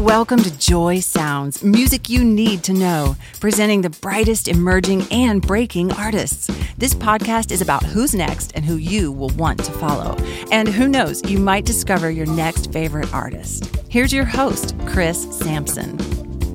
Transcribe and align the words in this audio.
Welcome 0.00 0.42
to 0.44 0.58
Joy 0.58 1.00
Sounds, 1.00 1.62
music 1.62 2.08
you 2.08 2.24
need 2.24 2.62
to 2.62 2.72
know, 2.72 3.16
presenting 3.38 3.82
the 3.82 3.90
brightest 3.90 4.48
emerging 4.48 5.02
and 5.10 5.42
breaking 5.42 5.92
artists. 5.92 6.46
This 6.78 6.94
podcast 6.94 7.52
is 7.52 7.60
about 7.60 7.82
who's 7.82 8.14
next 8.14 8.52
and 8.54 8.64
who 8.64 8.76
you 8.76 9.12
will 9.12 9.28
want 9.36 9.62
to 9.62 9.70
follow. 9.72 10.16
And 10.50 10.68
who 10.68 10.88
knows, 10.88 11.22
you 11.30 11.38
might 11.38 11.66
discover 11.66 12.10
your 12.10 12.24
next 12.24 12.72
favorite 12.72 13.12
artist. 13.12 13.76
Here's 13.90 14.10
your 14.10 14.24
host, 14.24 14.74
Chris 14.86 15.28
Sampson. 15.36 15.98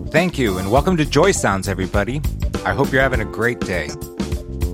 Thank 0.07 0.39
you, 0.39 0.57
and 0.57 0.71
welcome 0.71 0.97
to 0.97 1.05
Joy 1.05 1.31
Sounds, 1.31 1.69
everybody. 1.69 2.23
I 2.65 2.73
hope 2.73 2.91
you're 2.91 3.03
having 3.03 3.21
a 3.21 3.25
great 3.25 3.59
day. 3.59 3.91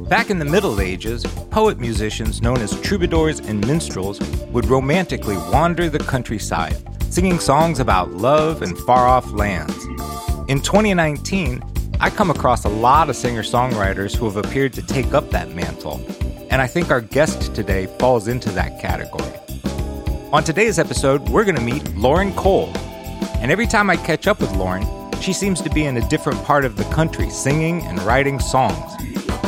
Back 0.08 0.30
in 0.30 0.40
the 0.40 0.46
Middle 0.46 0.80
Ages, 0.80 1.26
poet 1.52 1.78
musicians 1.78 2.42
known 2.42 2.60
as 2.60 2.80
troubadours 2.80 3.42
and 3.42 3.68
minstrels 3.68 4.22
would 4.48 4.68
romantically 4.68 5.36
wander 5.36 5.90
the 5.90 6.00
countryside, 6.00 6.78
singing 7.12 7.40
songs 7.40 7.82
about 7.82 8.10
love 8.12 8.62
and 8.62 8.78
far 8.80 9.06
off 9.06 9.30
lands. 9.34 9.86
In 10.48 10.62
2019, 10.62 11.62
I 12.00 12.10
come 12.10 12.32
across 12.32 12.64
a 12.64 12.70
lot 12.70 13.10
of 13.10 13.18
singer 13.18 13.44
songwriters 13.44 14.16
who 14.16 14.26
have 14.26 14.38
appeared 14.38 14.72
to 14.74 14.82
take 14.82 15.14
up 15.14 15.30
that 15.32 15.50
mantle, 15.50 16.00
and 16.50 16.62
I 16.62 16.68
think 16.68 16.90
our 16.90 17.02
guest 17.02 17.54
today 17.54 17.88
falls 18.00 18.30
into 18.30 18.50
that 18.52 18.82
category. 18.82 19.30
On 20.32 20.42
today's 20.42 20.80
episode, 20.80 21.28
we're 21.28 21.44
going 21.44 21.58
to 21.58 21.62
meet 21.62 21.96
Lauren 21.98 22.34
Cole. 22.34 22.72
And 23.42 23.52
every 23.52 23.68
time 23.68 23.90
I 23.90 23.98
catch 23.98 24.26
up 24.26 24.40
with 24.40 24.56
Lauren, 24.56 24.88
she 25.20 25.34
seems 25.34 25.62
to 25.64 25.70
be 25.70 25.84
in 25.84 25.98
a 25.98 26.08
different 26.08 26.42
part 26.46 26.64
of 26.64 26.78
the 26.78 26.86
country 26.86 27.30
singing 27.30 27.82
and 27.82 28.02
writing 28.04 28.40
songs. 28.40 28.94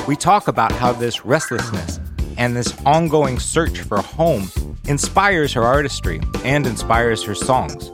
We 0.06 0.18
talk 0.18 0.50
about 0.50 0.74
how 0.74 0.92
this 0.92 1.24
restlessness 1.24 2.02
and 2.38 2.56
this 2.56 2.74
ongoing 2.86 3.40
search 3.40 3.80
for 3.82 4.02
home 4.02 4.50
inspires 4.88 5.54
her 5.54 5.64
artistry 5.64 6.22
and 6.44 6.68
inspires 6.68 7.24
her 7.24 7.36
songs. 7.36 7.92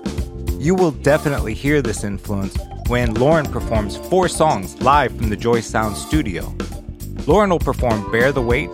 You 0.64 0.76
will 0.76 0.92
definitely 0.92 1.54
hear 1.54 1.82
this 1.82 2.04
influence 2.04 2.58
when 2.88 3.14
Lauren 3.14 3.46
performs 3.46 3.98
four 3.98 4.28
songs 4.28 4.82
live 4.82 5.16
from 5.16 5.30
the 5.30 5.38
Joy 5.38 5.62
Sound 5.62 5.96
studio. 5.96 6.56
Lauren 7.28 7.50
will 7.50 7.60
perform 7.60 8.12
Bear 8.12 8.32
the 8.32 8.42
Weight, 8.42 8.72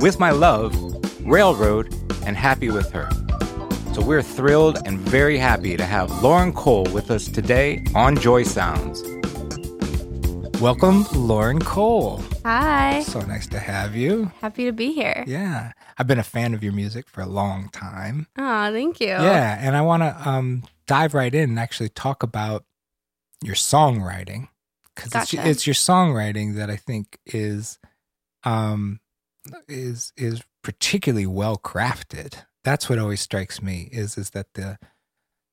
With 0.00 0.20
My 0.20 0.30
Love, 0.30 0.74
Railroad, 1.24 1.92
and 2.26 2.36
Happy 2.36 2.70
with 2.70 2.90
Her. 2.92 3.08
So 3.94 4.02
we're 4.02 4.22
thrilled 4.22 4.78
and 4.86 4.98
very 4.98 5.38
happy 5.38 5.76
to 5.76 5.84
have 5.84 6.22
Lauren 6.22 6.52
Cole 6.52 6.86
with 6.92 7.10
us 7.10 7.28
today 7.28 7.84
on 7.94 8.16
Joy 8.16 8.42
Sounds. 8.42 9.13
Welcome, 10.64 11.04
Lauren 11.12 11.60
Cole. 11.60 12.22
Hi. 12.42 13.02
So 13.02 13.20
nice 13.20 13.46
to 13.48 13.58
have 13.58 13.94
you. 13.94 14.32
Happy 14.40 14.64
to 14.64 14.72
be 14.72 14.94
here. 14.94 15.22
Yeah. 15.26 15.72
I've 15.98 16.06
been 16.06 16.18
a 16.18 16.22
fan 16.22 16.54
of 16.54 16.64
your 16.64 16.72
music 16.72 17.06
for 17.06 17.20
a 17.20 17.26
long 17.26 17.68
time. 17.68 18.28
Oh, 18.38 18.72
thank 18.72 18.98
you. 18.98 19.08
Yeah. 19.08 19.58
And 19.60 19.76
I 19.76 19.82
want 19.82 20.04
to 20.04 20.16
um, 20.26 20.62
dive 20.86 21.12
right 21.12 21.34
in 21.34 21.50
and 21.50 21.58
actually 21.58 21.90
talk 21.90 22.22
about 22.22 22.64
your 23.42 23.56
songwriting 23.56 24.48
because 24.94 25.12
Gotcha. 25.12 25.36
it's, 25.40 25.48
it's 25.48 25.66
your 25.66 25.74
songwriting 25.74 26.54
that 26.54 26.70
I 26.70 26.76
think 26.76 27.18
is 27.26 27.78
um, 28.44 29.00
is 29.68 30.14
is 30.16 30.42
particularly 30.62 31.26
well 31.26 31.58
crafted. 31.58 32.36
That's 32.64 32.88
what 32.88 32.98
always 32.98 33.20
strikes 33.20 33.60
me 33.60 33.90
is 33.92 34.16
is 34.16 34.30
that 34.30 34.46
the 34.54 34.78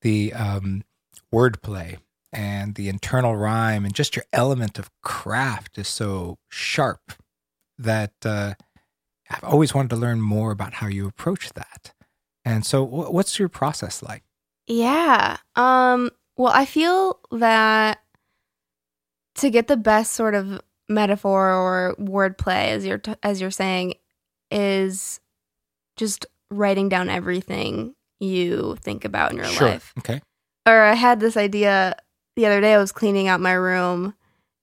the 0.03 0.31
um, 0.31 0.85
wordplay 1.33 1.97
and 2.33 2.75
the 2.75 2.87
internal 2.89 3.35
rhyme 3.35 3.85
and 3.85 3.93
just 3.93 4.15
your 4.15 4.25
element 4.31 4.79
of 4.79 4.89
craft 5.01 5.77
is 5.77 5.87
so 5.87 6.37
sharp 6.49 7.13
that 7.77 8.13
uh, 8.23 8.53
I've 9.29 9.43
always 9.43 9.73
wanted 9.73 9.89
to 9.89 9.95
learn 9.97 10.21
more 10.21 10.51
about 10.51 10.75
how 10.75 10.87
you 10.87 11.07
approach 11.07 11.53
that. 11.53 11.93
And 12.45 12.65
so, 12.65 12.85
wh- 12.85 13.13
what's 13.13 13.37
your 13.39 13.49
process 13.49 14.01
like? 14.01 14.23
Yeah. 14.67 15.37
Um 15.55 16.09
well, 16.37 16.51
I 16.53 16.65
feel 16.65 17.19
that 17.31 17.99
to 19.35 19.49
get 19.49 19.67
the 19.67 19.77
best 19.77 20.13
sort 20.13 20.33
of 20.35 20.59
metaphor 20.89 21.51
or 21.51 21.95
wordplay 21.99 22.69
as 22.69 22.85
you're 22.85 22.97
t- 22.97 23.15
as 23.23 23.39
you're 23.41 23.51
saying 23.51 23.93
is 24.49 25.19
just 25.97 26.25
writing 26.49 26.89
down 26.89 27.09
everything 27.09 27.95
you 28.19 28.75
think 28.81 29.05
about 29.05 29.31
in 29.31 29.37
your 29.37 29.47
life. 29.61 29.93
Okay. 29.99 30.21
or 30.67 30.81
I 30.81 30.93
had 30.93 31.19
this 31.19 31.37
idea 31.37 31.95
the 32.35 32.45
other 32.45 32.61
day. 32.61 32.73
I 32.73 32.77
was 32.77 32.91
cleaning 32.91 33.27
out 33.27 33.39
my 33.41 33.53
room 33.53 34.13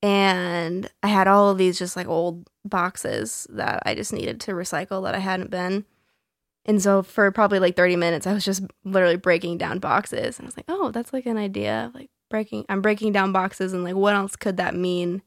and 0.02 0.88
I 1.02 1.08
had 1.08 1.26
all 1.26 1.50
of 1.50 1.58
these 1.58 1.78
just 1.78 1.96
like 1.96 2.06
old 2.06 2.48
boxes 2.64 3.46
that 3.50 3.82
I 3.84 3.94
just 3.94 4.12
needed 4.12 4.40
to 4.42 4.52
recycle 4.52 5.02
that 5.04 5.14
I 5.14 5.18
hadn't 5.18 5.50
been. 5.50 5.84
And 6.64 6.82
so 6.82 7.02
for 7.02 7.30
probably 7.32 7.58
like 7.58 7.76
30 7.76 7.96
minutes, 7.96 8.26
I 8.26 8.32
was 8.32 8.44
just 8.44 8.62
literally 8.84 9.16
breaking 9.16 9.58
down 9.58 9.78
boxes. 9.78 10.38
And 10.38 10.44
I 10.44 10.48
was 10.48 10.56
like, 10.56 10.66
oh, 10.68 10.90
that's 10.90 11.12
like 11.12 11.26
an 11.26 11.38
idea. 11.38 11.90
Like 11.94 12.10
breaking, 12.30 12.66
I'm 12.68 12.82
breaking 12.82 13.12
down 13.12 13.32
boxes 13.32 13.72
and 13.72 13.84
like 13.84 13.94
what 13.96 14.14
else 14.14 14.36
could 14.36 14.58
that 14.58 14.74
mean 14.74 15.22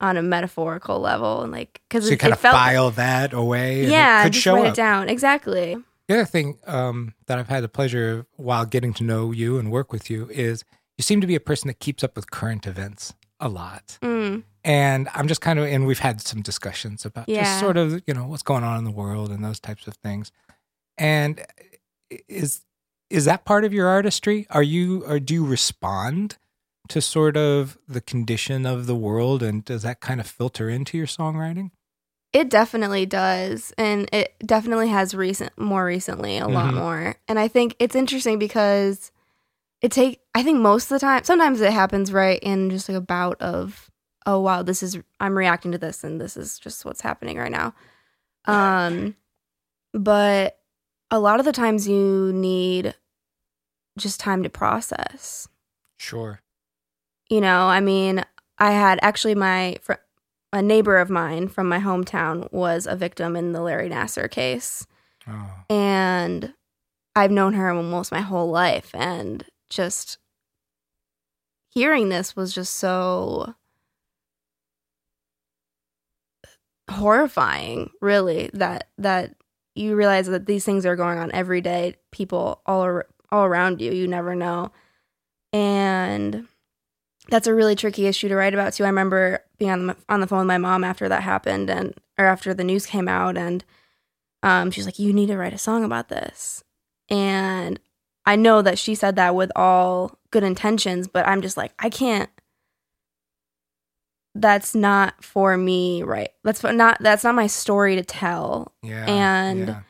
on 0.00 0.16
a 0.16 0.22
metaphorical 0.22 1.00
level? 1.00 1.42
And 1.42 1.52
like, 1.52 1.82
because 1.88 2.04
So 2.04 2.10
you 2.12 2.16
kind 2.16 2.32
of 2.32 2.40
file 2.40 2.90
that 2.92 3.32
away. 3.32 3.82
And 3.82 3.90
yeah, 3.90 4.20
it 4.20 4.24
could 4.24 4.32
just 4.34 4.44
show 4.44 4.54
write 4.54 4.66
up. 4.66 4.72
it 4.72 4.76
down. 4.76 5.08
Exactly. 5.08 5.76
The 6.08 6.14
other 6.14 6.24
thing 6.24 6.58
um, 6.66 7.14
that 7.26 7.38
I've 7.38 7.48
had 7.48 7.62
the 7.62 7.68
pleasure 7.68 8.18
of 8.20 8.26
while 8.36 8.64
getting 8.64 8.94
to 8.94 9.04
know 9.04 9.30
you 9.32 9.58
and 9.58 9.70
work 9.70 9.92
with 9.92 10.08
you 10.08 10.28
is 10.30 10.64
you 11.00 11.02
seem 11.02 11.22
to 11.22 11.26
be 11.26 11.34
a 11.34 11.40
person 11.40 11.68
that 11.68 11.78
keeps 11.80 12.04
up 12.04 12.14
with 12.14 12.30
current 12.30 12.66
events 12.66 13.14
a 13.40 13.48
lot. 13.48 13.98
Mm, 14.02 14.42
And 14.62 15.08
I'm 15.14 15.28
just 15.28 15.40
kind 15.40 15.58
of, 15.58 15.64
and 15.64 15.86
we've 15.86 16.00
had 16.00 16.20
some 16.20 16.42
discussions 16.42 17.06
about 17.06 17.26
just 17.26 17.38
Yeah. 17.38 17.58
sort 17.60 17.78
of, 17.78 18.02
you 18.06 18.12
know, 18.12 18.26
what's 18.26 18.42
going 18.42 18.64
on 18.64 18.76
in 18.76 18.84
the 18.84 18.90
world 18.90 19.30
and 19.30 19.42
those 19.42 19.58
types 19.60 19.86
of 19.86 19.94
things. 20.04 20.30
And 20.98 21.42
is 22.28 22.60
is 23.08 23.24
that 23.24 23.46
part 23.46 23.64
of 23.64 23.72
your 23.72 23.88
artistry? 23.88 24.46
Are 24.50 24.62
you, 24.62 25.04
or 25.06 25.18
do 25.18 25.32
you 25.32 25.44
respond 25.46 26.36
to 26.88 27.00
sort 27.00 27.36
of 27.38 27.78
the 27.88 28.02
condition 28.02 28.66
of 28.66 28.86
the 28.86 28.94
world, 28.94 29.42
and 29.42 29.64
does 29.64 29.82
that 29.82 30.00
kind 30.00 30.20
of 30.20 30.26
filter 30.28 30.68
into 30.68 30.98
your 30.98 31.06
songwriting? 31.08 31.70
It 32.34 32.50
definitely 32.50 33.06
does, 33.06 33.72
and 33.78 34.06
it 34.12 34.34
definitely 34.44 34.88
has 34.88 35.14
recent 35.14 35.58
more 35.58 35.84
recently 35.86 36.36
a 36.38 36.46
lot 36.46 36.68
Mhm. 36.70 36.74
more. 36.74 37.16
And 37.26 37.38
I 37.38 37.48
think 37.48 37.74
it's 37.80 37.96
interesting 37.96 38.38
because 38.38 39.10
it 39.82 39.90
take 39.92 40.20
I 40.34 40.42
think 40.42 40.58
most 40.60 40.84
of 40.84 40.88
the 40.90 40.98
time 41.00 41.24
sometimes 41.24 41.60
it 41.60 41.72
happens 41.72 42.12
right 42.12 42.38
in 42.42 42.70
just 42.70 42.88
like 42.88 42.96
a 42.98 43.00
bout 43.00 43.40
of 43.40 43.90
oh 44.26 44.40
wow 44.40 44.62
this 44.62 44.82
is 44.82 44.98
I'm 45.20 45.36
reacting 45.36 45.72
to 45.72 45.78
this 45.78 46.04
and 46.04 46.20
this 46.20 46.36
is 46.36 46.58
just 46.58 46.84
what's 46.84 47.00
happening 47.00 47.38
right 47.38 47.50
now. 47.52 47.74
Um, 48.46 49.16
but 49.92 50.58
a 51.10 51.18
lot 51.20 51.40
of 51.40 51.46
the 51.46 51.52
times 51.52 51.88
you 51.88 52.32
need 52.34 52.94
just 53.98 54.20
time 54.20 54.42
to 54.42 54.48
process 54.48 55.48
Sure. 55.98 56.40
you 57.28 57.40
know 57.40 57.66
i 57.66 57.80
mean 57.80 58.24
i 58.58 58.70
had 58.70 58.98
actually 59.02 59.34
my 59.34 59.76
fr- 59.82 59.94
a 60.52 60.62
neighbor 60.62 60.96
of 60.96 61.10
mine 61.10 61.48
from 61.48 61.68
my 61.68 61.80
hometown 61.80 62.50
was 62.52 62.86
a 62.86 62.96
victim 62.96 63.34
in 63.36 63.52
the 63.52 63.60
larry 63.60 63.90
nassar 63.90 64.30
case 64.30 64.86
Oh, 65.28 65.50
and 65.68 66.54
i've 67.16 67.30
known 67.32 67.52
her 67.54 67.70
almost 67.70 68.10
my 68.12 68.20
whole 68.20 68.48
life 68.50 68.94
and 68.94 69.44
just 69.70 70.18
hearing 71.70 72.08
this 72.08 72.36
was 72.36 72.52
just 72.52 72.76
so 72.76 73.54
horrifying 76.90 77.90
really 78.00 78.50
that 78.52 78.88
that 78.98 79.34
you 79.74 79.94
realize 79.94 80.26
that 80.26 80.46
these 80.46 80.64
things 80.64 80.84
are 80.84 80.96
going 80.96 81.18
on 81.18 81.30
every 81.32 81.60
day 81.60 81.94
people 82.10 82.60
all 82.66 82.80
ar- 82.80 83.06
all 83.30 83.44
around 83.44 83.80
you 83.80 83.92
you 83.92 84.06
never 84.06 84.34
know. 84.34 84.72
And 85.52 86.46
that's 87.28 87.46
a 87.46 87.54
really 87.54 87.76
tricky 87.76 88.06
issue 88.06 88.28
to 88.28 88.36
write 88.36 88.54
about 88.54 88.72
too. 88.72 88.84
I 88.84 88.88
remember 88.88 89.44
being 89.58 89.70
on 89.70 89.86
the, 89.88 89.96
on 90.08 90.20
the 90.20 90.26
phone 90.26 90.40
with 90.40 90.48
my 90.48 90.58
mom 90.58 90.82
after 90.84 91.08
that 91.08 91.22
happened 91.22 91.70
and 91.70 91.94
or 92.18 92.26
after 92.26 92.52
the 92.52 92.64
news 92.64 92.86
came 92.86 93.08
out 93.08 93.36
and 93.36 93.64
um, 94.42 94.70
she's 94.70 94.86
like 94.86 94.98
you 94.98 95.12
need 95.12 95.26
to 95.26 95.36
write 95.36 95.54
a 95.54 95.58
song 95.58 95.84
about 95.84 96.08
this. 96.08 96.64
And 97.08 97.78
i 98.26 98.36
know 98.36 98.62
that 98.62 98.78
she 98.78 98.94
said 98.94 99.16
that 99.16 99.34
with 99.34 99.50
all 99.56 100.18
good 100.30 100.42
intentions 100.42 101.08
but 101.08 101.26
i'm 101.26 101.42
just 101.42 101.56
like 101.56 101.72
i 101.78 101.88
can't 101.88 102.30
that's 104.34 104.74
not 104.74 105.22
for 105.24 105.56
me 105.56 106.02
right 106.02 106.30
that's 106.44 106.62
not 106.62 106.96
that's 107.00 107.24
not 107.24 107.34
my 107.34 107.46
story 107.46 107.96
to 107.96 108.04
tell 108.04 108.72
yeah. 108.82 109.06
And- 109.06 109.68
yeah. 109.68 109.80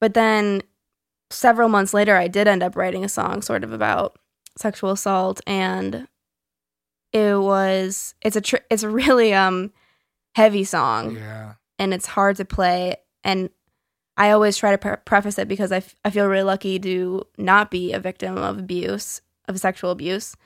but 0.00 0.14
then 0.14 0.62
several 1.30 1.68
months 1.68 1.92
later 1.92 2.16
i 2.16 2.28
did 2.28 2.46
end 2.48 2.62
up 2.62 2.76
writing 2.76 3.04
a 3.04 3.08
song 3.08 3.42
sort 3.42 3.64
of 3.64 3.72
about 3.72 4.18
sexual 4.56 4.90
assault 4.90 5.40
and 5.46 6.08
it 7.12 7.38
was 7.38 8.14
it's 8.22 8.36
a 8.36 8.40
tr- 8.40 8.56
it's 8.70 8.82
a 8.82 8.88
really 8.88 9.34
um 9.34 9.72
heavy 10.34 10.64
song 10.64 11.16
yeah. 11.16 11.54
and 11.78 11.92
it's 11.92 12.06
hard 12.06 12.36
to 12.36 12.44
play 12.44 12.96
and 13.24 13.50
i 14.18 14.30
always 14.30 14.56
try 14.56 14.70
to 14.72 14.78
pre- 14.78 14.96
preface 15.04 15.38
it 15.38 15.48
because 15.48 15.72
I, 15.72 15.78
f- 15.78 15.94
I 16.04 16.10
feel 16.10 16.26
really 16.26 16.42
lucky 16.44 16.78
to 16.80 17.24
not 17.38 17.70
be 17.70 17.92
a 17.92 18.00
victim 18.00 18.36
of 18.36 18.58
abuse 18.58 19.22
of 19.48 19.58
sexual 19.58 19.90
abuse 19.90 20.36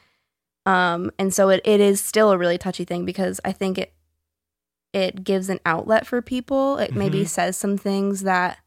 um 0.67 1.11
and 1.19 1.35
so 1.35 1.49
it, 1.49 1.61
it 1.65 1.81
is 1.81 2.01
still 2.01 2.31
a 2.31 2.39
really 2.39 2.59
touchy 2.59 2.85
thing 2.85 3.05
because 3.05 3.41
i 3.45 3.51
think 3.53 3.79
it 3.79 3.93
it 4.93 5.25
gives 5.25 5.49
an 5.49 5.59
outlet 5.67 6.07
for 6.07 6.21
people 6.23 6.77
it 6.79 6.95
maybe 6.95 7.23
Mhm. 7.23 7.29
says 7.29 7.57
some 7.57 7.77
things 7.79 8.23
that 8.23 8.59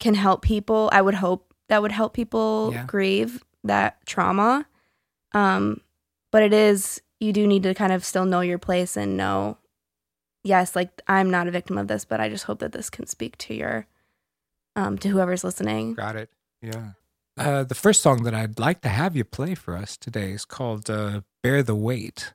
can 0.00 0.14
help 0.14 0.42
people 0.42 0.90
i 0.92 1.00
would 1.00 1.14
hope 1.14 1.54
that 1.68 1.80
would 1.82 1.92
help 1.92 2.12
people 2.14 2.70
Yeah. 2.72 2.84
grieve 2.86 3.42
that 3.64 4.04
trauma 4.06 4.66
Um, 5.32 5.80
but 6.32 6.42
it 6.42 6.52
is 6.52 7.00
you 7.20 7.32
do 7.32 7.46
need 7.46 7.62
to 7.64 7.74
kind 7.74 7.92
of 7.92 8.04
still 8.04 8.24
know 8.24 8.40
your 8.40 8.58
place 8.58 8.96
and 8.96 9.16
know, 9.16 9.56
yes, 10.46 10.76
like 10.76 11.02
I'm 11.08 11.30
not 11.30 11.48
a 11.48 11.50
victim 11.50 11.76
of 11.78 11.88
this, 11.88 12.04
but 12.04 12.20
I 12.20 12.28
just 12.28 12.44
hope 12.44 12.60
that 12.60 12.72
this 12.72 12.88
can 12.88 13.06
speak 13.06 13.36
to 13.38 13.54
your, 13.54 13.86
um, 14.76 14.96
to 14.98 15.08
whoever's 15.08 15.44
listening. 15.44 15.94
Got 15.94 16.16
it. 16.16 16.30
Yeah. 16.62 16.90
Uh, 17.36 17.64
the 17.64 17.74
first 17.74 18.00
song 18.00 18.22
that 18.22 18.34
I'd 18.34 18.58
like 18.58 18.80
to 18.82 18.88
have 18.88 19.14
you 19.14 19.24
play 19.24 19.54
for 19.54 19.76
us 19.76 19.96
today 19.96 20.30
is 20.30 20.44
called 20.46 20.88
uh, 20.88 21.20
"Bear 21.42 21.62
the 21.62 21.74
Weight," 21.74 22.32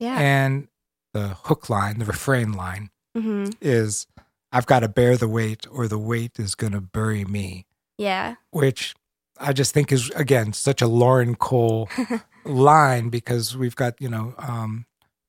Yeah. 0.00 0.18
and 0.18 0.68
the 1.12 1.28
hook 1.44 1.70
line, 1.70 1.98
the 2.00 2.04
refrain 2.04 2.52
line, 2.52 2.90
mm-hmm. 3.16 3.50
is 3.60 4.08
"I've 4.50 4.66
got 4.66 4.80
to 4.80 4.88
bear 4.88 5.16
the 5.16 5.28
weight, 5.28 5.66
or 5.70 5.86
the 5.86 5.98
weight 6.00 6.40
is 6.40 6.54
gonna 6.56 6.80
bury 6.80 7.24
me." 7.24 7.66
Yeah. 7.96 8.34
which 8.50 8.96
I 9.38 9.52
just 9.52 9.72
think 9.72 9.92
is 9.92 10.10
again 10.16 10.52
such 10.52 10.82
a 10.82 10.88
Lauren 10.88 11.36
Cole 11.36 11.88
line 12.44 13.08
because 13.08 13.56
we've 13.56 13.76
got 13.76 14.00
you 14.00 14.08
know 14.08 14.34
um, 14.38 14.86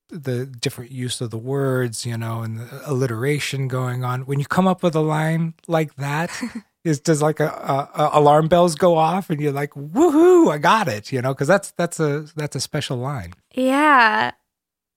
the 0.10 0.46
different 0.46 0.92
use 0.92 1.20
of 1.22 1.32
the 1.32 1.38
words, 1.38 2.06
you 2.06 2.18
know, 2.18 2.42
and 2.42 2.60
the 2.60 2.82
alliteration 2.86 3.68
going 3.68 4.04
on. 4.04 4.22
When 4.26 4.40
you 4.40 4.46
come 4.46 4.68
up 4.68 4.84
with 4.84 4.96
a 4.96 5.02
line 5.02 5.54
like 5.68 5.96
that, 5.96 6.32
is 6.84 7.00
does 7.00 7.22
like 7.22 7.40
a, 7.40 7.48
a, 7.48 7.90
a 7.96 8.10
alarm 8.20 8.48
bells 8.48 8.76
go 8.76 8.96
off 8.96 9.30
and 9.30 9.42
you're 9.42 9.52
like, 9.52 9.72
woohoo, 9.72 10.52
I 10.52 10.60
got 10.60 10.88
it, 10.88 11.12
you 11.12 11.22
know, 11.22 11.34
because 11.34 11.48
that's 11.48 11.72
that's 11.72 12.00
a 12.00 12.26
that's 12.36 12.56
a 12.56 12.60
special 12.62 12.98
line. 12.98 13.34
Yeah. 13.54 14.32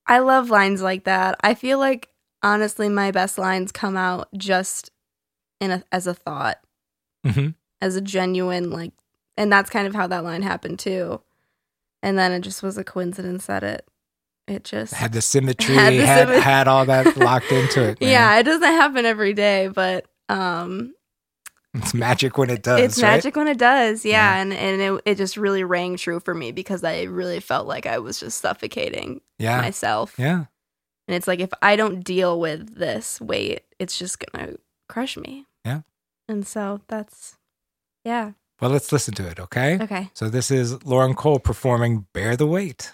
I 0.05 0.19
love 0.19 0.49
lines 0.49 0.81
like 0.81 1.03
that. 1.05 1.35
I 1.41 1.53
feel 1.55 1.79
like 1.79 2.09
honestly 2.43 2.89
my 2.89 3.11
best 3.11 3.37
lines 3.37 3.71
come 3.71 3.97
out 3.97 4.27
just 4.37 4.91
in 5.59 5.71
a, 5.71 5.83
as 5.91 6.07
a 6.07 6.13
thought, 6.13 6.59
Mm-hmm. 7.25 7.49
as 7.81 7.95
a 7.97 8.01
genuine 8.01 8.69
like 8.69 8.93
and 9.35 9.51
that's 9.51 9.69
kind 9.69 9.85
of 9.87 9.93
how 9.95 10.07
that 10.07 10.23
line 10.23 10.41
happened 10.41 10.79
too. 10.79 11.21
And 12.01 12.17
then 12.17 12.31
it 12.31 12.41
just 12.41 12.63
was 12.63 12.77
a 12.77 12.83
coincidence 12.83 13.47
that 13.47 13.63
it 13.63 13.85
it 14.49 14.63
just 14.63 14.93
Had 14.93 15.13
the 15.13 15.21
symmetry, 15.21 15.75
Had 15.75 15.93
had 15.93 16.27
the 16.29 16.41
had, 16.41 16.65
symmet- 16.65 16.67
all 16.67 16.85
that 16.85 17.17
locked 17.17 17.51
into 17.51 17.83
it. 17.83 18.01
man. 18.01 18.09
Yeah, 18.09 18.39
it 18.39 18.43
doesn't 18.43 18.63
happen 18.63 19.05
every 19.05 19.33
day, 19.33 19.67
but 19.67 20.05
um 20.29 20.93
it's 21.75 21.93
magic 21.93 22.37
when 22.37 22.49
it 22.49 22.63
does. 22.63 22.79
it's 22.79 23.01
right? 23.01 23.09
magic 23.11 23.35
when 23.35 23.47
it 23.47 23.57
does. 23.59 24.03
Yeah, 24.03 24.35
Yeah. 24.35 24.41
and 24.41 24.53
and 24.53 24.81
it 24.81 25.01
it 25.05 25.15
just 25.15 25.37
really 25.37 25.63
rang 25.63 25.97
true 25.97 26.19
for 26.19 26.33
me 26.33 26.51
because 26.51 26.83
I 26.83 27.03
really 27.03 27.39
felt 27.39 27.67
like 27.67 27.85
I 27.85 27.99
was 27.99 28.19
just 28.19 28.39
suffocating 28.41 29.21
Yeah, 29.37 29.61
myself. 29.61 30.15
yeah. 30.17 30.45
And 31.07 31.15
it's 31.15 31.27
like 31.27 31.39
if 31.39 31.51
I 31.61 31.75
don't 31.75 32.03
deal 32.03 32.39
with 32.39 32.75
this 32.75 33.19
weight, 33.21 33.61
it's 33.79 33.97
just 33.97 34.17
gonna 34.19 34.53
crush 34.87 35.15
me. 35.17 35.45
Yeah. 35.65 35.81
And 36.27 36.45
so 36.45 36.81
that's 36.87 37.37
yeah. 38.03 38.31
Well, 38.61 38.71
let's 38.71 38.91
listen 38.91 39.13
to 39.15 39.27
it, 39.27 39.39
okay? 39.39 39.77
Okay. 39.79 40.09
So 40.13 40.27
this 40.27 40.51
is 40.51 40.83
Lauren 40.83 41.13
Cole 41.13 41.39
performing 41.39 42.07
Bear 42.13 42.35
the 42.35 42.45
Weight. 42.47 42.93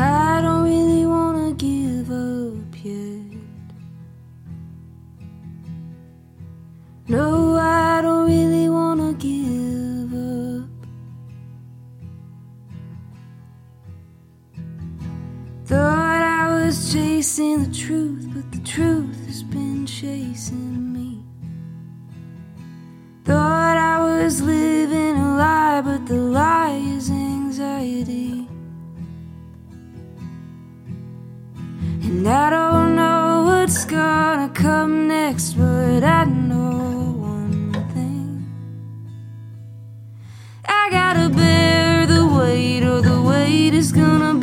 I 0.00 0.40
don't 0.42 0.62
really 0.62 1.06
wanna 1.06 1.52
give 1.54 2.10
up 2.10 2.84
yet. 2.84 3.38
No, 7.08 7.56
I 7.56 8.00
don't 8.02 8.26
really 8.26 8.68
wanna 8.68 9.14
give 9.14 10.12
up. 10.14 10.68
Thought 15.64 16.22
I 16.22 16.64
was 16.64 16.92
chasing 16.92 17.64
the 17.64 17.74
truth, 17.74 18.28
but 18.32 18.52
the 18.52 18.60
truth 18.64 19.26
has 19.26 19.42
been 19.42 19.84
chasing 19.84 20.82
me. 20.82 20.87
Thought 23.28 23.76
I 23.76 23.96
was 24.00 24.40
living 24.40 25.16
a 25.18 25.36
lie, 25.36 25.82
but 25.82 26.06
the 26.06 26.14
lie 26.14 26.80
is 26.96 27.10
anxiety. 27.10 28.48
And 32.04 32.26
I 32.26 32.48
don't 32.48 32.96
know 32.96 33.44
what's 33.44 33.84
gonna 33.84 34.48
come 34.54 35.08
next, 35.08 35.58
but 35.58 36.02
I 36.02 36.24
know 36.24 37.12
one 37.20 37.70
thing. 37.92 38.46
I 40.64 40.88
gotta 40.90 41.28
bear 41.28 42.06
the 42.06 42.24
weight, 42.26 42.82
or 42.82 43.02
the 43.02 43.20
weight 43.20 43.74
is 43.74 43.92
gonna 43.92 44.37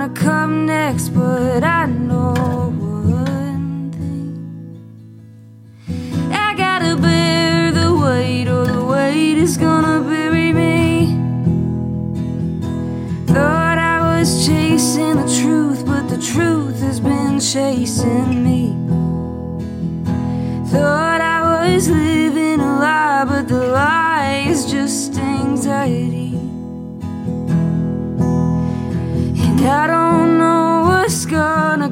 gonna 0.00 0.14
come 0.14 0.39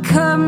come 0.09 0.48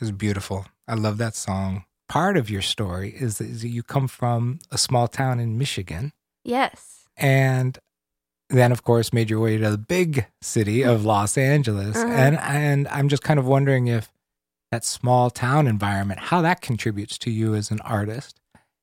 It's 0.00 0.10
beautiful. 0.10 0.66
I 0.88 0.94
love 0.94 1.18
that 1.18 1.34
song. 1.34 1.84
Part 2.08 2.36
of 2.36 2.50
your 2.50 2.62
story 2.62 3.10
is 3.10 3.38
that 3.38 3.46
you 3.68 3.82
come 3.82 4.08
from 4.08 4.58
a 4.70 4.78
small 4.78 5.06
town 5.08 5.38
in 5.40 5.58
Michigan 5.58 6.12
Yes. 6.44 7.06
and 7.16 7.78
then 8.48 8.72
of 8.72 8.82
course 8.82 9.12
made 9.12 9.30
your 9.30 9.38
way 9.40 9.58
to 9.58 9.70
the 9.70 9.78
big 9.78 10.26
city 10.42 10.82
of 10.82 11.04
Los 11.04 11.38
Angeles. 11.38 11.96
Uh-huh. 11.96 12.08
And 12.12 12.36
and 12.38 12.88
I'm 12.88 13.08
just 13.08 13.22
kind 13.22 13.38
of 13.38 13.46
wondering 13.46 13.86
if 13.86 14.10
that 14.72 14.84
small 14.84 15.30
town 15.30 15.66
environment, 15.68 16.18
how 16.20 16.40
that 16.42 16.60
contributes 16.60 17.16
to 17.18 17.30
you 17.30 17.54
as 17.54 17.70
an 17.70 17.80
artist 17.82 18.40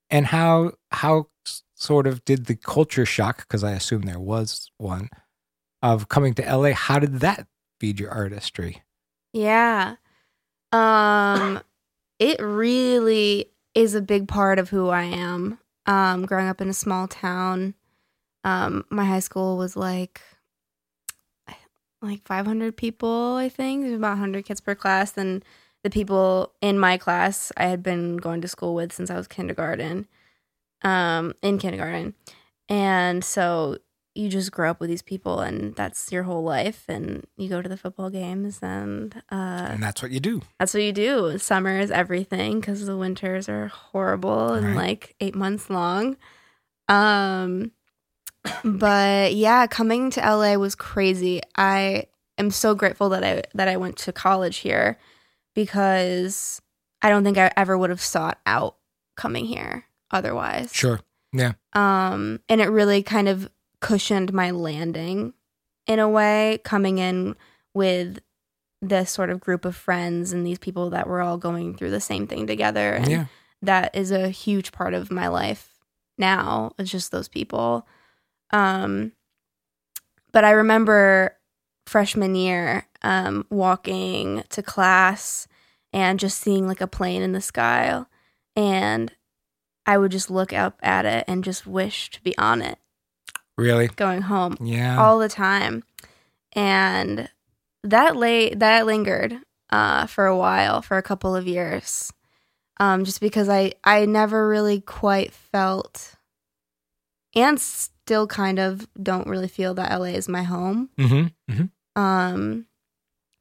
and 0.10 0.28
how 0.28 0.72
how 0.92 1.28
sort 1.76 2.08
of 2.08 2.24
did 2.24 2.46
the 2.46 2.56
culture 2.56 3.06
shock 3.06 3.40
because 3.40 3.64
I 3.64 3.72
assume 3.72 4.04
there 4.04 4.20
was 4.20 4.72
one 4.78 5.10
of 5.82 6.08
coming 6.10 6.34
to 6.36 6.44
LA, 6.58 6.72
how 6.74 7.00
did 7.00 7.20
that 7.20 7.48
feed 7.80 8.00
your 8.00 8.12
artistry? 8.12 8.84
Yeah. 9.34 9.96
Um 10.72 11.62
it 12.20 12.40
really 12.42 13.52
is 13.76 13.96
a 13.96 14.02
big 14.02 14.28
part 14.28 14.60
of 14.60 14.70
who 14.70 14.90
I 14.90 15.04
am. 15.04 15.60
Um 15.86 16.26
growing 16.26 16.48
up 16.48 16.62
in 16.62 16.70
a 16.70 16.74
small 16.74 17.08
town. 17.08 17.76
Um 18.44 18.86
my 18.90 19.06
high 19.06 19.20
school 19.22 19.58
was 19.58 19.76
like 19.78 20.22
like 22.02 22.24
500 22.28 22.78
people, 22.78 23.36
I 23.36 23.50
think. 23.50 23.88
About 23.88 24.12
100 24.12 24.46
kids 24.46 24.62
per 24.62 24.76
class 24.76 25.18
and 25.18 25.44
the 25.84 25.90
people 25.90 26.54
in 26.62 26.80
my 26.80 26.98
class 26.98 27.52
I 27.58 27.66
had 27.68 27.84
been 27.84 28.18
going 28.18 28.42
to 28.42 28.48
school 28.48 28.76
with 28.76 28.94
since 28.94 29.10
I 29.12 29.18
was 29.18 29.28
kindergarten. 29.28 30.08
um, 30.84 31.34
in 31.44 31.58
kindergarten. 31.60 32.16
And 32.70 33.24
so 33.24 33.78
you 34.18 34.30
just 34.30 34.52
grow 34.52 34.72
up 34.72 34.80
with 34.80 34.90
these 34.90 35.02
people 35.02 35.40
and 35.42 35.76
that's 35.76 36.12
your 36.12 36.24
whole 36.24 36.44
life 36.44 36.84
and 36.88 37.26
you 37.38 37.48
go 37.48 37.62
to 37.62 37.70
the 37.70 37.78
football 37.78 38.10
games 38.10 38.60
and 38.62 39.16
uh, 39.32 39.68
And 39.72 39.84
that's 39.84 40.02
what 40.02 40.12
you 40.12 40.20
do. 40.20 40.42
that's 40.60 40.74
what 40.74 40.84
you 40.84 40.92
do. 40.92 41.38
Summer 41.38 41.78
is 41.80 41.92
everything 41.92 42.60
because 42.60 42.86
the 42.86 42.98
winters 42.98 43.48
are 43.48 43.68
horrible 43.68 44.54
and 44.54 44.68
Right. 44.68 44.76
like 44.76 45.16
eight 45.20 45.36
months 45.36 45.70
long. 45.70 46.18
Um, 46.90 47.72
but 48.64 49.34
yeah, 49.36 49.68
coming 49.68 50.10
to 50.12 50.20
LA 50.22 50.56
was 50.56 50.74
crazy. 50.76 51.42
I 51.56 52.06
am 52.38 52.50
so 52.52 52.76
grateful 52.76 53.10
that 53.10 53.24
I 53.24 53.44
that 53.54 53.68
I 53.68 53.78
went 53.78 53.98
to 54.00 54.12
college 54.14 54.58
here 54.58 54.98
because 55.54 56.62
I 57.02 57.10
don't 57.10 57.24
think 57.24 57.38
I 57.38 57.52
ever 57.58 57.78
would 57.78 57.90
have 57.90 58.02
sought 58.02 58.40
out 58.46 58.78
coming 59.16 59.46
here 59.46 59.86
otherwise. 60.12 60.74
Sure. 60.74 61.00
Yeah. 61.34 61.54
Um, 61.74 62.40
and 62.48 62.62
it 62.62 62.70
really 62.70 63.04
kind 63.04 63.28
of 63.28 63.50
cushioned 63.81 64.34
my 64.34 64.51
landing 64.51 65.34
in 65.86 66.00
a 66.00 66.10
way, 66.10 66.60
coming 66.63 66.98
in 66.98 67.36
with 67.74 68.19
this 68.81 69.10
sort 69.10 69.29
of 69.29 69.39
group 69.39 69.65
of 69.65 69.75
friends 69.75 70.31
and 70.34 70.46
these 70.46 70.60
people 70.60 70.89
that 70.91 71.07
were 71.07 71.22
all 71.22 71.38
going 71.38 71.75
through 71.75 71.89
the 71.91 72.00
same 72.00 72.27
thing 72.27 72.46
together. 72.48 72.93
And 72.93 73.07
Yeah. 73.07 73.25
that 73.62 73.96
is 73.96 74.12
a 74.12 74.29
huge 74.29 74.72
part 74.72 74.93
of 74.93 75.10
my 75.12 75.27
life 75.27 75.79
now. 76.17 76.74
It's 76.77 76.91
just 76.91 77.12
those 77.12 77.27
people. 77.27 77.88
Um, 78.51 79.13
but 80.31 80.43
I 80.43 80.51
remember 80.51 81.36
freshman 81.88 82.36
year 82.36 82.86
um, 83.01 83.46
walking 83.50 84.43
to 84.50 84.62
class 84.62 85.48
and 85.93 86.19
just 86.19 86.39
seeing 86.39 86.67
like 86.67 86.81
a 86.81 86.88
plane 86.88 87.22
in 87.22 87.31
the 87.31 87.41
sky. 87.41 88.03
And 88.55 89.13
I 89.86 89.98
would 89.98 90.12
just 90.12 90.29
look 90.29 90.51
up 90.53 90.79
at 90.84 91.05
it 91.05 91.24
and 91.27 91.43
just 91.43 91.65
wish 91.65 92.10
to 92.12 92.22
be 92.22 92.38
on 92.38 92.62
it 92.62 92.77
Really? 93.58 93.88
going 93.88 94.22
home 94.22 94.56
Yeah. 94.62 95.02
all 95.02 95.18
the 95.20 95.30
time. 95.30 95.84
And 96.54 97.30
that 97.84 98.16
lay 98.16 98.54
that 98.54 98.86
lingered 98.86 99.40
uh, 99.70 100.06
for 100.08 100.26
a 100.26 100.38
while, 100.38 100.82
for 100.82 100.98
a 100.98 101.04
couple 101.04 101.36
of 101.36 101.48
years. 101.48 102.12
Um, 102.80 103.04
just 103.06 103.20
because 103.22 103.50
I 103.50 103.74
I 103.84 104.06
never 104.06 104.48
really 104.48 104.82
quite 104.82 105.34
felt 105.34 106.16
and 107.36 107.60
still 107.60 108.28
kind 108.28 108.60
of 108.60 108.88
don't 109.02 109.28
really 109.28 109.48
feel 109.48 109.74
that 109.76 109.92
LA 109.92 110.06
is 110.16 110.28
my 110.30 110.44
home. 110.44 110.90
mm-hmm. 110.98 111.28
Mm-hmm. 111.52 112.00
Um 112.02 112.66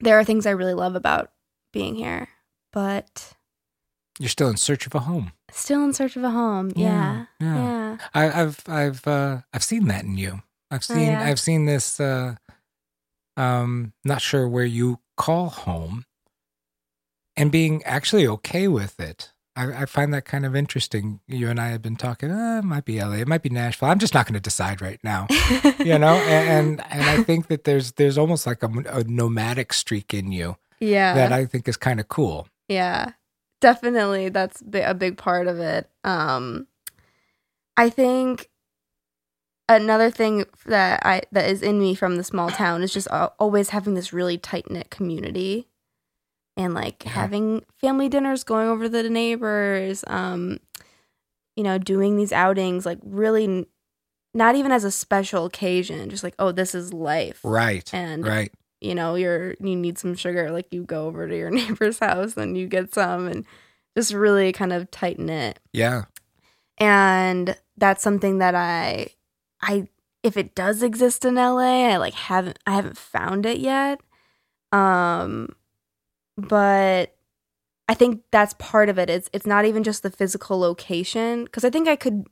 there 0.00 0.18
are 0.18 0.24
things 0.24 0.46
I 0.46 0.50
really 0.50 0.74
love 0.74 0.94
about 0.94 1.32
being 1.72 1.94
here, 1.94 2.28
but 2.72 3.34
You're 4.18 4.28
still 4.30 4.48
in 4.48 4.56
search 4.56 4.86
of 4.86 4.94
a 4.94 5.00
home. 5.00 5.32
Still 5.56 5.82
in 5.84 5.92
search 5.92 6.16
of 6.16 6.24
a 6.24 6.30
home. 6.30 6.72
Yeah, 6.76 7.26
Yeah. 7.40 7.54
yeah. 7.56 7.96
I, 8.14 8.42
I've 8.42 8.62
I've 8.68 9.06
uh, 9.06 9.38
I've 9.52 9.64
seen 9.64 9.86
that 9.88 10.04
in 10.04 10.16
you. 10.18 10.42
I've 10.70 10.84
Oh, 10.90 10.94
seen 10.94 11.06
yeah? 11.06 11.22
I've 11.24 11.40
seen 11.40 11.66
this. 11.66 11.98
Uh, 12.00 12.36
um, 13.36 13.92
not 14.04 14.22
sure 14.22 14.48
where 14.48 14.64
you 14.64 15.00
call 15.16 15.48
home, 15.50 16.04
and 17.36 17.50
being 17.52 17.82
actually 17.84 18.26
okay 18.26 18.68
with 18.68 18.98
it. 19.00 19.32
I, 19.58 19.82
I 19.82 19.86
find 19.86 20.12
that 20.12 20.26
kind 20.26 20.44
of 20.44 20.54
interesting. 20.54 21.20
You 21.26 21.48
and 21.48 21.58
I 21.60 21.68
have 21.68 21.80
been 21.80 21.96
talking. 21.96 22.30
Uh, 22.30 22.58
it 22.58 22.64
might 22.64 22.84
be 22.84 23.00
LA. 23.00 23.12
It 23.16 23.28
might 23.28 23.42
be 23.42 23.48
Nashville. 23.48 23.88
I'm 23.88 23.98
just 23.98 24.12
not 24.12 24.26
going 24.26 24.34
to 24.34 24.40
decide 24.40 24.82
right 24.82 25.00
now. 25.02 25.26
you 25.78 25.98
know, 25.98 26.14
and, 26.16 26.80
and 26.80 26.92
and 26.92 27.02
I 27.02 27.22
think 27.22 27.46
that 27.48 27.64
there's 27.64 27.92
there's 27.92 28.18
almost 28.18 28.46
like 28.46 28.62
a, 28.62 28.68
a 28.90 29.04
nomadic 29.04 29.72
streak 29.72 30.12
in 30.12 30.30
you 30.32 30.56
yeah. 30.80 31.14
that 31.14 31.32
I 31.32 31.46
think 31.46 31.68
is 31.68 31.76
kind 31.78 32.00
of 32.00 32.08
cool. 32.08 32.48
Yeah, 32.68 33.12
definitely. 33.60 34.28
That's 34.28 34.62
a 34.72 34.94
big 34.94 35.16
part 35.16 35.46
of 35.46 35.58
it. 35.58 35.90
Um, 36.04 36.66
I 37.76 37.90
think 37.90 38.48
another 39.68 40.10
thing 40.10 40.44
that 40.66 41.04
I 41.04 41.22
that 41.32 41.48
is 41.50 41.62
in 41.62 41.78
me 41.78 41.94
from 41.94 42.16
the 42.16 42.24
small 42.24 42.50
town 42.50 42.82
is 42.82 42.92
just 42.92 43.08
always 43.08 43.70
having 43.70 43.94
this 43.94 44.12
really 44.12 44.38
tight 44.38 44.70
knit 44.70 44.90
community, 44.90 45.68
and 46.56 46.74
like 46.74 47.04
Yeah. 47.04 47.10
having 47.12 47.64
family 47.80 48.08
dinners, 48.08 48.44
going 48.44 48.68
over 48.68 48.84
to 48.84 48.88
the 48.88 49.10
neighbors, 49.10 50.04
um, 50.06 50.58
you 51.56 51.64
know, 51.64 51.78
doing 51.78 52.16
these 52.16 52.32
outings, 52.32 52.86
like 52.86 52.98
really. 53.02 53.66
Not 54.34 54.54
even 54.54 54.70
as 54.70 54.84
a 54.84 54.90
special 54.90 55.46
occasion, 55.46 56.10
just 56.10 56.22
like, 56.22 56.34
oh, 56.38 56.52
this 56.52 56.74
is 56.74 56.92
life. 56.92 57.40
Right. 57.42 57.88
And 57.94 58.22
right. 58.26 58.52
You 58.80 58.94
know 58.94 59.14
you're 59.14 59.54
you 59.60 59.74
need 59.76 59.98
some 59.98 60.14
sugar 60.14 60.50
like 60.50 60.66
you 60.72 60.84
go 60.84 61.06
over 61.06 61.26
to 61.26 61.36
your 61.36 61.50
neighbor's 61.60 61.98
house 61.98 62.36
and 62.36 62.56
you 62.56 62.66
get 62.66 62.92
some 62.94 63.26
and 63.26 63.44
just 63.96 64.12
really 64.12 64.52
kind 64.52 64.72
of 64.72 64.90
tighten 64.90 65.28
it. 65.30 65.58
Yeah. 65.72 66.04
and 66.78 67.56
that's 67.78 68.02
something 68.02 68.38
that 68.38 68.54
i 68.54 69.08
i 69.62 69.88
if 70.22 70.36
it 70.36 70.54
does 70.54 70.82
exist 70.82 71.24
in 71.24 71.36
la 71.36 71.58
i 71.58 71.96
like 71.96 72.14
haven't 72.14 72.58
i 72.66 72.72
haven't 72.74 72.98
found 72.98 73.46
it 73.46 73.58
yet. 73.58 74.00
Um 74.72 75.50
but 76.36 77.14
i 77.88 77.94
think 77.94 78.22
that's 78.30 78.54
part 78.58 78.88
of 78.88 78.98
it. 78.98 79.08
It's 79.08 79.30
it's 79.32 79.46
not 79.46 79.64
even 79.64 79.82
just 79.82 80.02
the 80.02 80.10
physical 80.10 80.58
location 80.58 81.44
because 81.44 81.64
i 81.64 81.70
think 81.70 81.88
i 81.88 81.96
could 81.96 82.26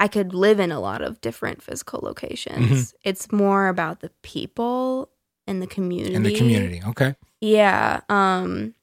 i 0.00 0.08
could 0.08 0.34
live 0.34 0.58
in 0.58 0.72
a 0.72 0.80
lot 0.80 1.02
of 1.02 1.20
different 1.20 1.62
physical 1.62 2.00
locations. 2.02 2.94
It's 3.04 3.30
more 3.30 3.68
about 3.68 4.00
the 4.00 4.10
people 4.22 5.10
and 5.46 5.60
the 5.62 5.66
community 5.66 6.14
In 6.14 6.22
the 6.22 6.34
community. 6.34 6.82
Okay. 6.86 7.14
yeah. 7.40 8.00
Um 8.08 8.74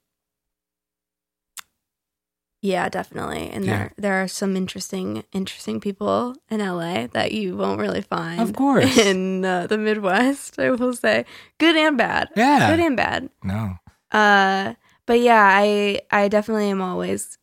Yeah, 2.62 2.88
definitely. 2.88 3.50
And 3.50 3.66
Yeah. 3.66 3.72
there 3.78 3.92
there 3.98 4.24
are 4.24 4.28
some 4.28 4.56
interesting 4.56 5.24
interesting 5.34 5.82
people 5.82 6.36
in 6.50 6.60
LA 6.62 7.08
that 7.08 7.32
you 7.34 7.58
won't 7.58 7.80
really 7.82 8.02
find. 8.02 8.40
Of 8.40 8.54
course. 8.54 8.98
In 9.12 9.44
uh, 9.44 9.68
the 9.68 9.78
Midwest, 9.78 10.58
I 10.60 10.72
will 10.72 10.94
say. 10.94 11.26
Good 11.60 11.76
and 11.76 11.98
bad. 11.98 12.30
Yeah. 12.38 12.70
Good 12.72 12.80
and 12.86 12.96
bad. 12.98 13.30
no. 13.44 13.76
Uh 14.12 14.76
but 15.06 15.20
yeah, 15.20 15.44
I 15.44 16.00
I 16.12 16.30
definitely 16.30 16.70
am 16.70 16.82
always 16.82 17.38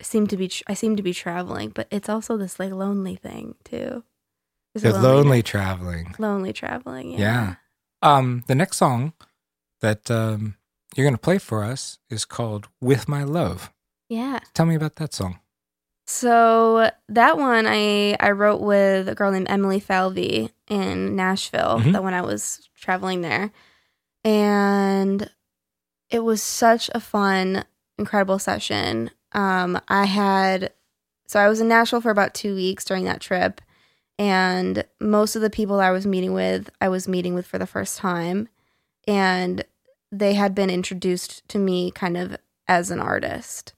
seem 0.00 0.26
to 0.26 0.36
be 0.36 0.48
tr- 0.48 0.64
I 0.66 0.74
seem 0.74 0.96
to 0.96 1.02
be 1.02 1.14
traveling, 1.14 1.70
but 1.70 1.86
it's 1.92 2.08
also 2.08 2.36
this 2.36 2.58
like 2.58 2.72
lonely 2.72 3.14
thing 3.14 3.54
too. 3.62 4.02
The 4.74 4.90
lonely 4.90 5.02
loneliness- 5.08 5.44
traveling. 5.50 6.14
lonely 6.18 6.52
traveling. 6.52 7.12
Yeah. 7.12 7.18
Yeah. 7.18 7.54
Um, 8.02 8.44
the 8.48 8.54
next 8.54 8.76
song 8.78 9.12
that 9.80 10.10
um, 10.10 10.56
you're 10.96 11.04
going 11.04 11.14
to 11.14 11.20
play 11.20 11.38
for 11.38 11.62
us 11.64 11.98
is 12.10 12.24
called 12.24 12.68
"With 12.80 13.08
My 13.08 13.22
Love." 13.24 13.70
Yeah. 14.08 14.40
Tell 14.54 14.66
me 14.66 14.74
about 14.74 14.96
that 14.96 15.14
song. 15.14 15.38
So 16.06 16.90
that 17.08 17.38
one 17.38 17.66
I 17.66 18.16
I 18.20 18.32
wrote 18.32 18.60
with 18.60 19.08
a 19.08 19.14
girl 19.14 19.30
named 19.32 19.48
Emily 19.48 19.80
Falvey 19.80 20.50
in 20.68 21.16
Nashville. 21.16 21.78
Mhm. 21.80 21.92
That 21.92 22.02
when 22.04 22.12
I 22.14 22.22
was 22.22 22.68
traveling 22.76 23.20
there, 23.22 23.52
and 24.24 25.30
it 26.10 26.20
was 26.20 26.42
such 26.42 26.90
a 26.94 27.00
fun, 27.00 27.64
incredible 27.98 28.38
session. 28.38 29.10
Um, 29.32 29.80
I 29.88 30.04
had 30.06 30.72
so 31.26 31.40
I 31.40 31.48
was 31.48 31.60
in 31.60 31.68
Nashville 31.68 32.02
for 32.02 32.10
about 32.10 32.34
two 32.34 32.54
weeks 32.54 32.84
during 32.84 33.04
that 33.04 33.20
trip, 33.20 33.60
and 34.18 34.84
most 35.00 35.36
of 35.36 35.42
the 35.42 35.50
people 35.50 35.80
I 35.80 35.90
was 35.90 36.06
meeting 36.06 36.32
with, 36.32 36.70
I 36.80 36.88
was 36.88 37.08
meeting 37.08 37.34
with 37.34 37.46
for 37.46 37.58
the 37.58 37.66
first 37.66 37.98
time, 37.98 38.48
and 39.06 39.64
they 40.10 40.34
had 40.34 40.54
been 40.54 40.70
introduced 40.70 41.46
to 41.48 41.58
me 41.58 41.90
kind 41.90 42.16
of 42.16 42.36
as 42.68 42.90
an 42.90 43.00
artist, 43.00 43.74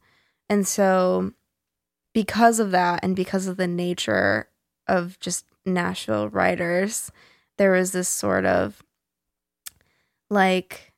and 0.48 0.66
so 0.66 1.32
because 2.12 2.60
of 2.60 2.70
that 2.70 3.00
and 3.02 3.14
because 3.16 3.46
of 3.46 3.56
the 3.56 3.66
nature 3.66 4.48
of 4.86 5.18
just 5.20 5.44
Nashville 5.66 6.28
writers, 6.28 7.10
there 7.58 7.72
was 7.72 7.92
this 7.92 8.08
sort 8.08 8.46
of 8.46 8.82
like 10.30 10.92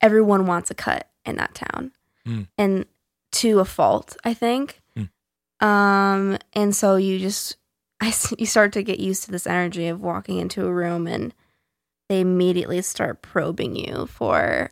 everyone 0.00 0.46
wants 0.46 0.70
a 0.70 0.74
cut 0.74 1.08
in 1.24 1.36
that 1.36 1.54
town. 1.54 1.92
Mm. 2.26 2.48
And 2.56 2.86
to 3.32 3.60
a 3.60 3.64
fault, 3.64 4.16
I 4.24 4.34
think. 4.34 4.80
Mm. 4.96 5.10
Um 5.64 6.38
and 6.52 6.74
so 6.74 6.96
you 6.96 7.18
just 7.18 7.56
I 8.00 8.12
you 8.38 8.46
start 8.46 8.72
to 8.74 8.82
get 8.82 9.00
used 9.00 9.24
to 9.24 9.30
this 9.30 9.46
energy 9.46 9.88
of 9.88 10.00
walking 10.00 10.38
into 10.38 10.64
a 10.66 10.72
room 10.72 11.06
and 11.06 11.34
they 12.08 12.20
immediately 12.20 12.80
start 12.82 13.22
probing 13.22 13.74
you 13.76 14.06
for 14.06 14.70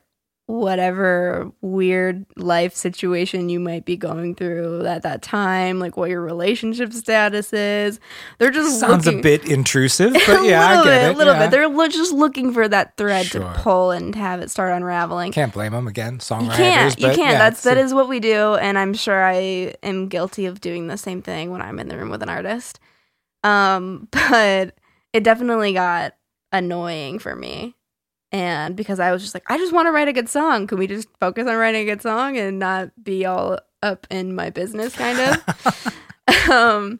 whatever 0.48 1.50
weird 1.60 2.24
life 2.36 2.72
situation 2.74 3.48
you 3.48 3.58
might 3.58 3.84
be 3.84 3.96
going 3.96 4.32
through 4.34 4.86
at 4.86 5.02
that 5.02 5.20
time, 5.20 5.80
like 5.80 5.96
what 5.96 6.08
your 6.08 6.22
relationship 6.22 6.92
status 6.92 7.52
is. 7.52 7.98
They're 8.38 8.52
just 8.52 8.78
Sounds 8.78 9.04
looking, 9.06 9.18
a 9.18 9.22
bit 9.22 9.44
intrusive, 9.50 10.14
a 10.14 10.20
but 10.26 10.44
yeah, 10.44 10.64
I 10.64 10.76
little 10.76 10.84
get 10.84 11.00
bit, 11.00 11.08
it. 11.10 11.14
a 11.14 11.18
little 11.18 11.32
yeah. 11.34 11.38
bit. 11.40 11.50
They're 11.50 11.68
lo- 11.68 11.88
just 11.88 12.12
looking 12.12 12.52
for 12.52 12.68
that 12.68 12.96
thread 12.96 13.26
Sure. 13.26 13.40
to 13.42 13.58
pull 13.60 13.90
and 13.90 14.14
have 14.14 14.40
it 14.40 14.50
start 14.50 14.72
unraveling. 14.72 15.32
Can't 15.32 15.52
blame 15.52 15.72
them 15.72 15.88
again. 15.88 16.14
You 16.14 16.18
Songwriters, 16.20 16.56
can't. 16.56 17.00
You 17.00 17.06
can't. 17.08 17.18
yeah, 17.18 17.38
That's 17.38 17.64
that 17.64 17.76
a- 17.76 17.80
is 17.80 17.92
what 17.92 18.08
we 18.08 18.20
do, 18.20 18.54
and 18.54 18.78
I'm 18.78 18.94
sure 18.94 19.24
I 19.24 19.74
am 19.82 20.06
guilty 20.08 20.46
of 20.46 20.60
doing 20.60 20.86
the 20.86 20.96
same 20.96 21.22
thing 21.22 21.50
when 21.50 21.60
I'm 21.60 21.80
in 21.80 21.88
the 21.88 21.98
room 21.98 22.10
with 22.10 22.22
an 22.22 22.28
artist. 22.28 22.78
Um, 23.46 24.08
but 24.30 24.74
it 25.12 25.22
definitely 25.24 25.72
got 25.72 26.14
annoying 26.52 27.18
for 27.18 27.34
me 27.34 27.74
And 28.32 28.76
because 28.76 29.00
I 29.00 29.12
was 29.12 29.22
just 29.22 29.34
like, 29.34 29.44
I 29.48 29.56
just 29.58 29.72
want 29.72 29.86
to 29.86 29.92
write 29.92 30.08
a 30.08 30.12
good 30.12 30.28
song. 30.28 30.66
Can 30.66 30.78
we 30.78 30.86
just 30.86 31.08
focus 31.20 31.46
on 31.46 31.56
writing 31.56 31.82
a 31.82 31.84
good 31.92 32.02
song 32.02 32.36
and 32.36 32.58
not 32.58 32.90
be 33.02 33.24
all 33.24 33.58
up 33.82 34.06
in 34.10 34.34
my 34.34 34.50
business, 34.50 34.94
kind 34.94 35.18
of? 35.18 35.96
um, 36.50 36.98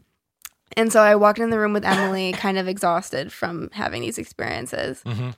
and 0.76 0.93
so 0.93 1.00
I 1.00 1.17
walked 1.17 1.38
in 1.38 1.50
the 1.50 1.59
room 1.59 1.73
with 1.73 1.85
Emily, 1.85 2.33
kind 2.33 2.59
of 2.59 2.69
exhausted 2.69 3.33
from 3.33 3.71
having 3.73 4.03
these 4.03 4.19
experiences. 4.19 5.03
Mm-hmm. 5.05 5.31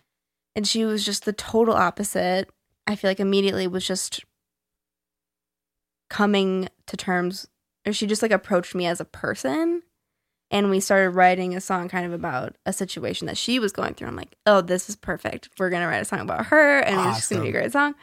And 0.54 0.66
she 0.66 0.84
was 0.84 1.04
just 1.04 1.24
the 1.24 1.32
total 1.32 1.74
opposite. 1.74 2.50
I 2.86 2.96
feel 2.96 3.10
like 3.10 3.20
immediately 3.20 3.66
was 3.66 3.86
just 3.86 4.24
coming 6.10 6.68
to 6.86 6.96
terms, 6.96 7.46
or 7.86 7.92
she 7.92 8.06
just 8.06 8.22
like 8.22 8.30
approached 8.30 8.74
me 8.74 8.86
as 8.86 9.00
a 9.00 9.04
person. 9.04 9.82
And 10.50 10.70
we 10.70 10.80
started 10.80 11.10
writing 11.10 11.54
a 11.54 11.60
song 11.60 11.88
kind 11.88 12.06
of 12.06 12.12
about 12.12 12.56
a 12.64 12.72
situation 12.72 13.26
that 13.26 13.36
she 13.36 13.58
was 13.58 13.70
going 13.70 13.94
through. 13.94 14.08
I'm 14.08 14.16
like, 14.16 14.36
oh, 14.46 14.62
this 14.62 14.88
is 14.88 14.96
perfect. 14.96 15.50
We're 15.58 15.68
going 15.68 15.82
to 15.82 15.88
write 15.88 16.00
a 16.00 16.06
song 16.06 16.20
about 16.20 16.46
her, 16.46 16.78
and 16.80 16.98
it's 17.08 17.18
just 17.18 17.30
going 17.30 17.42
to 17.42 17.44
be 17.52 17.56
a 17.56 17.60
great 17.60 17.72
song. 17.72 17.94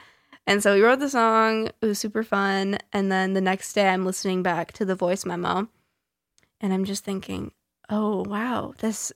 And 0.45 0.61
so 0.61 0.75
we 0.75 0.81
wrote 0.81 0.99
the 0.99 1.09
song. 1.09 1.67
It 1.81 1.85
was 1.85 1.97
super 1.97 2.21
fun. 2.23 2.77
And 2.93 3.11
then 3.11 3.33
the 3.33 3.41
next 3.41 3.73
day, 3.73 3.87
I'm 3.89 4.05
listening 4.05 4.43
back 4.43 4.73
to 4.73 4.85
the 4.85 4.93
voice 4.93 5.25
memo, 5.25 5.67
and 6.61 6.71
I'm 6.71 6.85
just 6.85 7.03
thinking, 7.03 7.51
oh, 7.89 8.23
wow, 8.27 8.75
this 8.77 9.11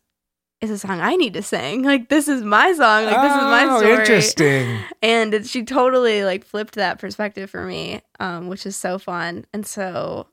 is 0.59 0.71
a 0.71 0.77
song 0.79 0.99
I 0.99 1.15
need 1.15 1.35
to 1.35 1.43
sing. 1.43 1.83
Like, 1.89 2.09
this 2.09 2.27
is 2.27 2.41
my 2.41 2.73
song. 2.73 3.05
Like, 3.05 3.21
this 3.21 3.31
is 3.31 3.41
my 3.43 3.65
Oh, 3.69 3.77
story 3.77 3.93
Interesting. 3.93 4.79
and 5.03 5.33
it, 5.35 5.45
she 5.47 5.63
totally 5.63 6.23
like 6.23 6.43
flipped 6.43 6.75
that 6.75 6.99
perspective 6.99 7.49
for 7.49 7.63
me 7.65 8.01
um 8.19 8.47
which 8.49 8.65
is 8.65 8.75
so 8.75 8.97
fun 8.99 9.45
and 9.53 9.65
so 9.65 10.27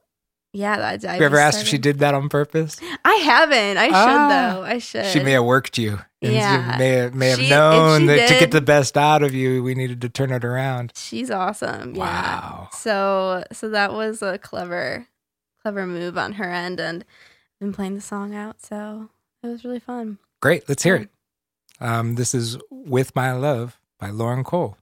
yeah 0.57 0.77
I, 0.79 0.93
I 1.07 1.13
Have 1.13 1.21
you 1.21 1.27
ever 1.27 1.39
asked 1.39 1.61
if 1.63 1.69
she 1.69 1.79
did 1.79 1.99
that 2.01 2.15
on 2.15 2.29
purpose? 2.29 2.79
i 3.05 3.15
haven't 3.17 3.77
i 3.77 3.87
should 3.87 3.95
Ah. 3.95 4.29
though 4.55 4.63
i 4.63 4.79
should 4.79 5.07
She 5.07 5.21
may 5.21 5.33
have 5.33 5.45
worked 5.45 5.77
you. 5.79 6.01
Yeah. 6.21 6.77
may 6.79 6.89
have, 6.89 7.15
may 7.15 7.29
have 7.31 7.39
She- 7.39 7.51
known 7.51 8.07
that 8.07 8.29
to 8.29 8.39
get 8.41 8.51
the 8.51 8.61
best 8.61 8.97
out 8.97 9.23
of 9.23 9.33
you, 9.35 9.63
we 9.63 9.75
needed 9.75 10.01
to 10.01 10.09
turn 10.09 10.33
it 10.33 10.45
around. 10.45 10.93
she's 10.97 11.31
awesome 11.31 11.95
yeah 11.95 12.03
Wow. 12.41 12.69
so 12.73 13.45
so 13.53 13.69
that 13.71 13.93
was 13.93 14.23
a 14.23 14.39
clever 14.39 15.07
clever 15.63 15.87
move 15.87 16.17
on 16.19 16.33
her 16.35 16.51
end 16.51 16.81
and 16.81 17.05
I've 17.05 17.61
been 17.61 17.73
playing 17.73 17.95
the 17.95 18.01
song 18.01 18.35
out 18.35 18.61
so 18.63 19.09
it 19.43 19.47
was 19.49 19.65
really 19.65 19.81
fun 19.81 20.19
Great. 20.41 20.69
Let's 20.69 20.83
hear 20.83 20.97
it. 20.97 21.09
Um, 21.81 22.15
this 22.17 22.35
is 22.35 22.59
With 22.71 23.17
My 23.17 23.33
Love 23.33 23.79
by 23.99 24.11
Lauren 24.11 24.45
Cole. 24.45 24.77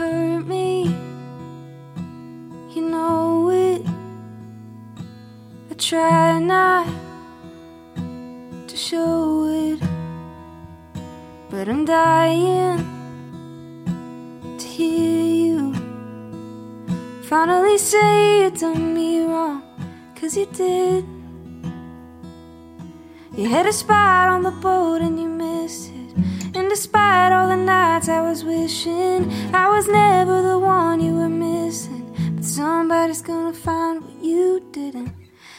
Hurt 0.00 0.46
me, 0.46 0.84
you 2.74 2.82
know 2.94 3.50
it. 3.50 3.82
I 5.70 5.74
try 5.76 6.38
not 6.38 6.86
to 8.66 8.76
show 8.76 9.44
it, 9.44 9.78
but 11.50 11.68
I'm 11.68 11.84
dying 11.84 12.78
to 14.60 14.66
hear 14.66 15.22
you 15.44 15.74
finally 17.28 17.76
say 17.76 18.44
you 18.44 18.50
done 18.52 18.94
me 18.94 19.22
wrong, 19.26 19.62
cause 20.16 20.34
you 20.34 20.46
did. 20.46 21.04
You 23.36 23.46
had 23.54 23.66
a 23.66 23.72
spot 23.72 24.28
on 24.28 24.42
the 24.44 24.56
boat 24.64 25.02
and 25.02 25.20
you 25.20 25.28
despite 26.70 27.32
all 27.32 27.48
the 27.48 27.56
nights 27.56 28.08
I 28.08 28.20
was 28.20 28.44
wishing 28.44 29.28
I 29.52 29.68
was 29.68 29.88
never 29.88 30.40
the 30.40 30.56
one 30.56 31.00
you 31.00 31.14
were 31.14 31.28
missing. 31.28 32.04
But 32.36 32.44
somebody's 32.44 33.22
gonna 33.22 33.52
find 33.52 34.04
what 34.04 34.22
you 34.22 34.62
didn't. 34.70 35.12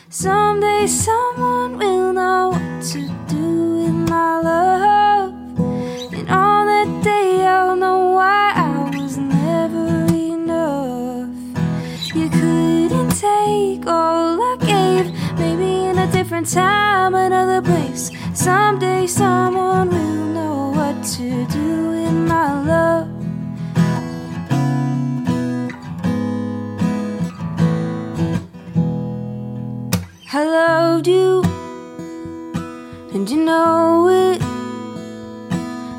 Someday 0.09 0.87
someone 0.87 1.77
will 1.77 2.13
know 2.13 2.51
what 2.55 2.83
to 2.91 3.01
do 3.27 3.47
with 3.79 4.09
my 4.09 4.39
love. 4.39 5.33
And 6.17 6.29
on 6.29 6.61
that 6.71 7.03
day 7.03 7.45
I'll 7.45 7.75
know 7.75 8.11
why 8.11 8.53
I 8.55 8.89
was 8.97 9.17
never 9.17 10.05
enough. 10.33 11.27
You 12.15 12.29
couldn't 12.29 13.11
take 13.19 13.85
all 13.85 14.41
I 14.51 14.55
gave. 14.73 15.05
Maybe 15.37 15.89
in 15.89 15.97
a 15.97 16.09
different 16.09 16.47
time, 16.47 17.15
another 17.15 17.61
place. 17.61 18.11
Someday 18.33 19.07
someone 19.07 19.89
will 19.89 20.30
to 21.03 21.47
do 21.47 21.89
with 21.89 22.13
my 22.13 22.61
love. 22.61 23.07
I 30.31 30.43
loved 30.45 31.07
you, 31.07 31.41
and 33.13 33.27
you 33.27 33.37
know 33.37 34.09
it. 34.09 34.41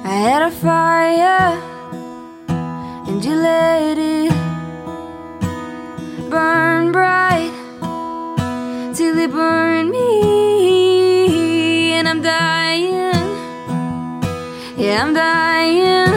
I 0.05 0.15
had 0.27 0.43
a 0.43 0.51
fire, 0.53 1.59
and 3.09 3.25
you 3.25 3.35
let 3.35 3.99
it 3.99 4.33
burn 6.31 6.93
bright 6.93 7.53
till 8.95 9.19
it 9.19 9.33
burned 9.33 9.72
I'm 14.95 15.15
dying. 15.15 16.13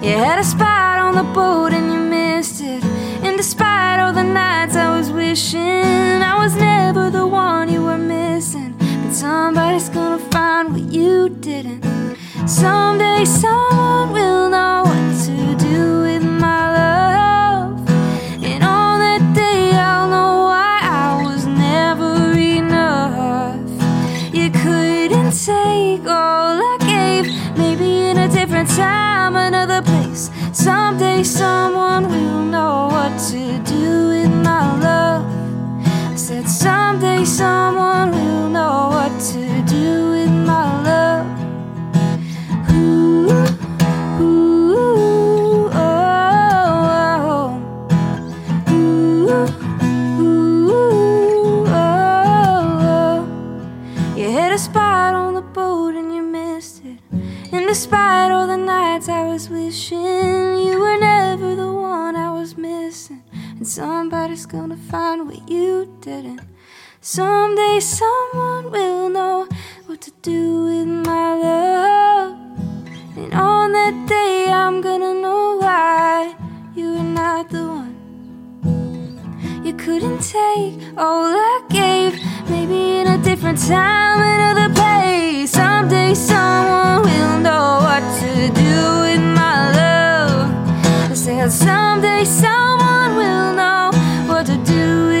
You 0.00 0.12
had 0.16 0.38
a 0.38 0.44
spot 0.44 1.00
on 1.00 1.14
the 1.16 1.24
boat 1.34 1.72
and 1.72 1.92
you 1.92 1.98
missed 1.98 2.60
it. 2.60 2.84
And 3.24 3.36
despite 3.36 3.98
all 3.98 4.12
the 4.12 4.22
nights 4.22 4.76
I 4.76 4.96
was 4.96 5.10
wishing 5.10 6.22
I 6.32 6.36
was 6.38 6.54
never 6.54 7.10
the 7.10 7.26
one 7.26 7.68
you 7.68 7.82
were 7.82 7.98
missing. 7.98 8.76
But 8.78 9.12
somebody's 9.12 9.88
gonna 9.88 10.22
find 10.30 10.72
what 10.72 10.82
you 10.92 11.28
didn't. 11.28 11.84
Someday 12.46 13.24
someone 13.24 14.12
will 14.12 14.48
know 14.48 14.95
Someone 31.24 32.08
will 32.08 32.42
know 32.44 32.88
what 32.90 33.18
to 33.30 33.58
do 33.64 34.08
with 34.08 34.30
my 34.44 34.78
love. 34.80 35.24
I 36.12 36.14
said 36.14 36.48
someday 36.48 37.05
gonna 64.56 64.76
find 64.90 65.28
what 65.28 65.50
you 65.50 65.86
didn't. 66.00 66.40
Someday 67.02 67.78
someone 67.78 68.70
will 68.70 69.10
know 69.10 69.46
what 69.84 70.00
to 70.00 70.10
do 70.22 70.64
with 70.64 70.88
my 70.88 71.28
love. 71.46 72.32
And 73.18 73.34
on 73.34 73.72
that 73.72 73.94
day 74.08 74.50
I'm 74.50 74.80
gonna 74.80 75.12
know 75.24 75.58
why 75.60 76.34
you 76.74 76.86
were 76.94 77.10
not 77.20 77.50
the 77.50 77.64
one. 77.80 77.94
You 79.62 79.74
couldn't 79.74 80.20
take 80.22 80.74
all 80.96 81.28
I 81.52 81.56
gave. 81.68 82.12
Maybe 82.48 82.80
in 83.00 83.06
a 83.08 83.18
different 83.18 83.58
time, 83.58 84.18
another 84.36 84.70
place. 84.74 85.50
Someday 85.50 86.14
someone 86.14 87.02
will 87.08 87.38
know 87.46 87.68
what 87.88 88.04
to 88.20 88.30
do 88.64 88.76
with 89.04 89.24
my 89.40 89.58
love. 89.80 90.48
I 91.10 91.14
said 91.14 91.52
someday 91.52 92.24
someone 92.24 93.16
will 93.20 93.52
know 93.60 93.95
what 94.36 94.44
to 94.44 94.56
do 94.66 95.15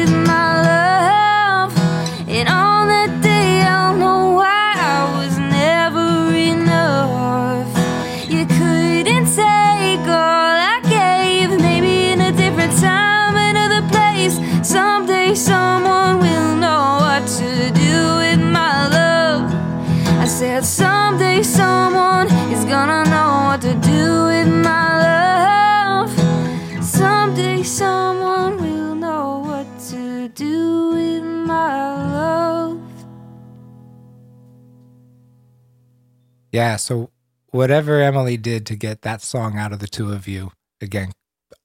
Yeah. 36.56 36.76
So 36.76 37.10
whatever 37.50 38.00
Emily 38.00 38.38
did 38.38 38.64
to 38.64 38.76
get 38.76 39.02
that 39.02 39.20
song 39.20 39.58
out 39.58 39.74
of 39.74 39.78
the 39.78 39.86
two 39.86 40.10
of 40.10 40.26
you, 40.26 40.52
again, 40.80 41.12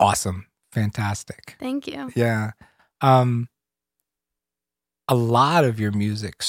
awesome, 0.02 0.48
fantastic. 0.74 1.56
Thank 1.62 1.88
you. 1.88 2.12
Yeah. 2.14 2.52
Um, 3.00 3.48
a 5.08 5.16
lot 5.16 5.64
of 5.64 5.80
your 5.80 5.94
music, 5.94 6.44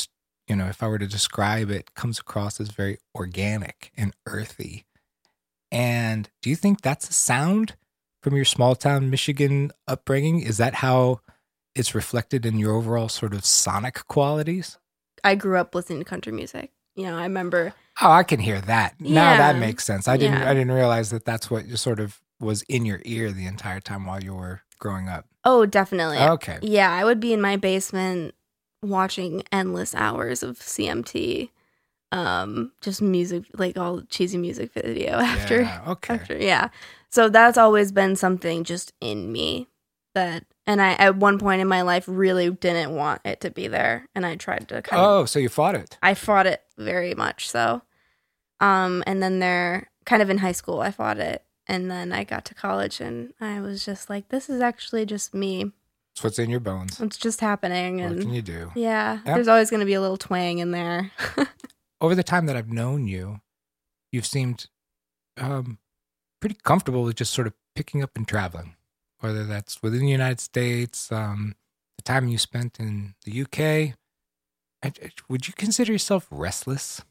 you 0.49 0.57
know, 0.57 0.67
if 0.67 0.83
I 0.83 0.89
were 0.89 0.99
to 0.99 1.07
describe 1.07 1.71
it, 1.71 1.95
comes 1.95 2.19
across 2.19 2.61
as 2.61 2.71
very 2.71 2.99
organic 3.15 3.93
and 3.97 4.13
earthy. 4.27 4.87
And 5.71 6.29
do 6.43 6.51
you 6.51 6.57
think 6.57 6.81
that's 6.81 7.09
a 7.09 7.13
sound 7.13 7.77
from 8.25 8.35
your 8.35 8.45
small 8.45 8.75
town 8.75 9.09
Michigan 9.09 9.71
upbringing? 9.87 10.41
Is 10.41 10.57
that 10.57 10.75
how 10.75 11.21
it's 11.77 11.95
reflected 11.95 12.45
in 12.45 12.59
your 12.59 12.75
overall 12.75 13.09
sort 13.09 13.35
of 13.35 13.45
sonic 13.45 14.09
qualities? 14.09 14.79
I 15.23 15.37
grew 15.37 15.59
up 15.59 15.77
listening 15.77 16.01
to 16.01 16.05
country 16.05 16.33
music. 16.33 16.73
You 16.97 17.07
know, 17.07 17.17
I 17.17 17.23
remember 17.23 17.73
Oh, 18.01 18.11
I 18.11 18.23
can 18.23 18.41
hear 18.41 18.61
that. 18.63 18.95
Now 19.01 19.37
that 19.37 19.59
makes 19.59 19.85
sense. 19.85 20.09
I 20.09 20.17
didn't 20.17 20.41
Yeah. 20.41 20.51
I 20.51 20.55
didn't 20.55 20.73
realize 20.73 21.11
that 21.11 21.25
that's 21.25 21.51
what 21.51 21.69
just 21.69 21.83
sort 21.83 22.01
of 22.01 22.21
was 22.41 22.63
in 22.63 22.85
your 22.87 23.01
ear 23.05 23.31
the 23.33 23.47
entire 23.47 23.81
time 23.81 24.07
while 24.07 24.23
you 24.23 24.35
were 24.35 24.63
growing 24.79 25.09
up. 25.09 25.27
Oh, 25.45 25.67
definitely. 25.67 26.19
Okay. 26.19 26.59
Yeah, 26.63 26.91
I 26.91 27.05
would 27.05 27.21
be 27.21 27.33
in 27.33 27.41
my 27.41 27.57
basement 27.57 28.35
watching 28.83 29.43
endless 29.53 29.95
hours 29.95 30.43
of 30.43 30.59
CMT. 30.59 31.51
Um, 32.11 32.73
just 32.83 33.01
music, 33.01 33.45
like 33.55 33.79
all 33.79 34.03
cheesy 34.03 34.37
music 34.37 34.73
video 34.75 35.13
after, 35.19 35.63
Yeah, 35.63 35.83
okay. 35.89 36.15
after, 36.15 36.37
yeah. 36.37 36.69
So 37.09 37.29
that's 37.31 37.57
always 37.57 37.91
been 37.91 38.17
something 38.17 38.65
just 38.65 38.93
in 39.01 39.33
me 39.33 39.69
that, 40.15 40.45
and 40.67 40.83
I 40.83 40.93
at 40.93 41.17
one 41.17 41.39
point 41.39 41.63
in 41.63 41.69
my 41.69 41.81
life 41.83 42.05
really 42.07 42.51
didn't 42.51 42.95
want 42.95 43.23
it 43.25 43.41
to 43.41 43.51
be 43.51 43.67
there, 43.67 44.09
and 44.15 44.27
I 44.27 44.37
tried 44.37 44.69
to 44.69 44.83
kind 44.83 45.01
of 45.03 45.09
Oh, 45.09 45.25
so 45.25 45.39
you 45.39 45.49
fought 45.49 45.75
it. 45.75 45.97
I 46.03 46.13
fought 46.13 46.47
it 46.47 46.63
very 46.77 47.15
much 47.15 47.49
so. 47.49 47.83
Um, 48.61 49.03
and 49.07 49.23
then 49.23 49.39
there, 49.41 49.91
kind 50.07 50.23
of 50.23 50.31
in 50.31 50.39
high 50.39 50.53
school, 50.53 50.81
I 50.81 50.91
fought 50.91 51.19
it, 51.19 51.45
and 51.67 51.91
then 51.91 52.13
I 52.13 52.25
got 52.25 52.45
to 52.47 52.55
college, 52.55 53.01
and 53.01 53.33
I 53.41 53.61
was 53.61 53.85
just 53.85 54.09
like, 54.09 54.29
this 54.29 54.49
is 54.49 54.61
actually 54.61 55.05
just 55.07 55.35
me. 55.35 55.73
It's 56.15 56.23
what's 56.23 56.39
in 56.39 56.51
your 56.51 56.61
bones. 56.61 57.01
It's 57.01 57.17
just 57.17 57.41
happening, 57.41 58.03
What 58.03 58.21
can 58.21 58.33
you 58.35 58.43
do? 58.43 58.71
yeah, 58.75 59.21
Yeah. 59.25 59.35
there's 59.35 59.49
always 59.49 59.71
going 59.71 59.81
to 59.81 59.87
be 59.87 59.95
a 59.95 60.01
little 60.01 60.17
twang 60.19 60.59
in 60.59 60.71
there. 60.71 61.11
Over 62.01 62.15
the 62.15 62.23
time 62.23 62.47
that 62.47 62.57
I've 62.57 62.71
known 62.71 63.07
you, 63.09 63.41
you've 64.11 64.27
seemed 64.27 64.67
um, 65.39 65.79
pretty 66.41 66.57
comfortable 66.63 67.03
with 67.05 67.17
just 67.17 67.33
sort 67.33 67.47
of 67.47 67.55
picking 67.75 68.03
up 68.03 68.11
and 68.15 68.29
traveling, 68.29 68.77
whether 69.21 69.45
that's 69.45 69.83
within 69.83 70.01
the 70.01 70.11
United 70.11 70.41
States, 70.41 71.11
um, 71.11 71.55
the 71.97 72.03
time 72.03 72.29
you 72.29 72.37
spent 72.39 72.79
in 72.79 73.15
the 73.25 73.43
UK. 73.43 73.97
Would 75.29 75.47
you 75.49 75.55
consider 75.57 75.93
yourself 75.93 76.27
restless? 76.31 77.03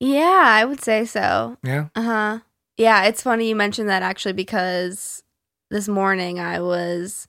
yeah, 0.00 0.42
I 0.46 0.64
would 0.64 0.80
say 0.82 1.04
so. 1.04 1.56
Yeah. 1.62 1.88
Uh 1.94 2.02
huh. 2.02 2.38
Yeah, 2.76 3.04
it's 3.04 3.22
funny 3.22 3.48
you 3.48 3.56
mentioned 3.56 3.88
that 3.88 4.02
actually 4.02 4.32
because 4.32 5.22
this 5.70 5.86
morning 5.88 6.40
I 6.40 6.60
was, 6.60 7.28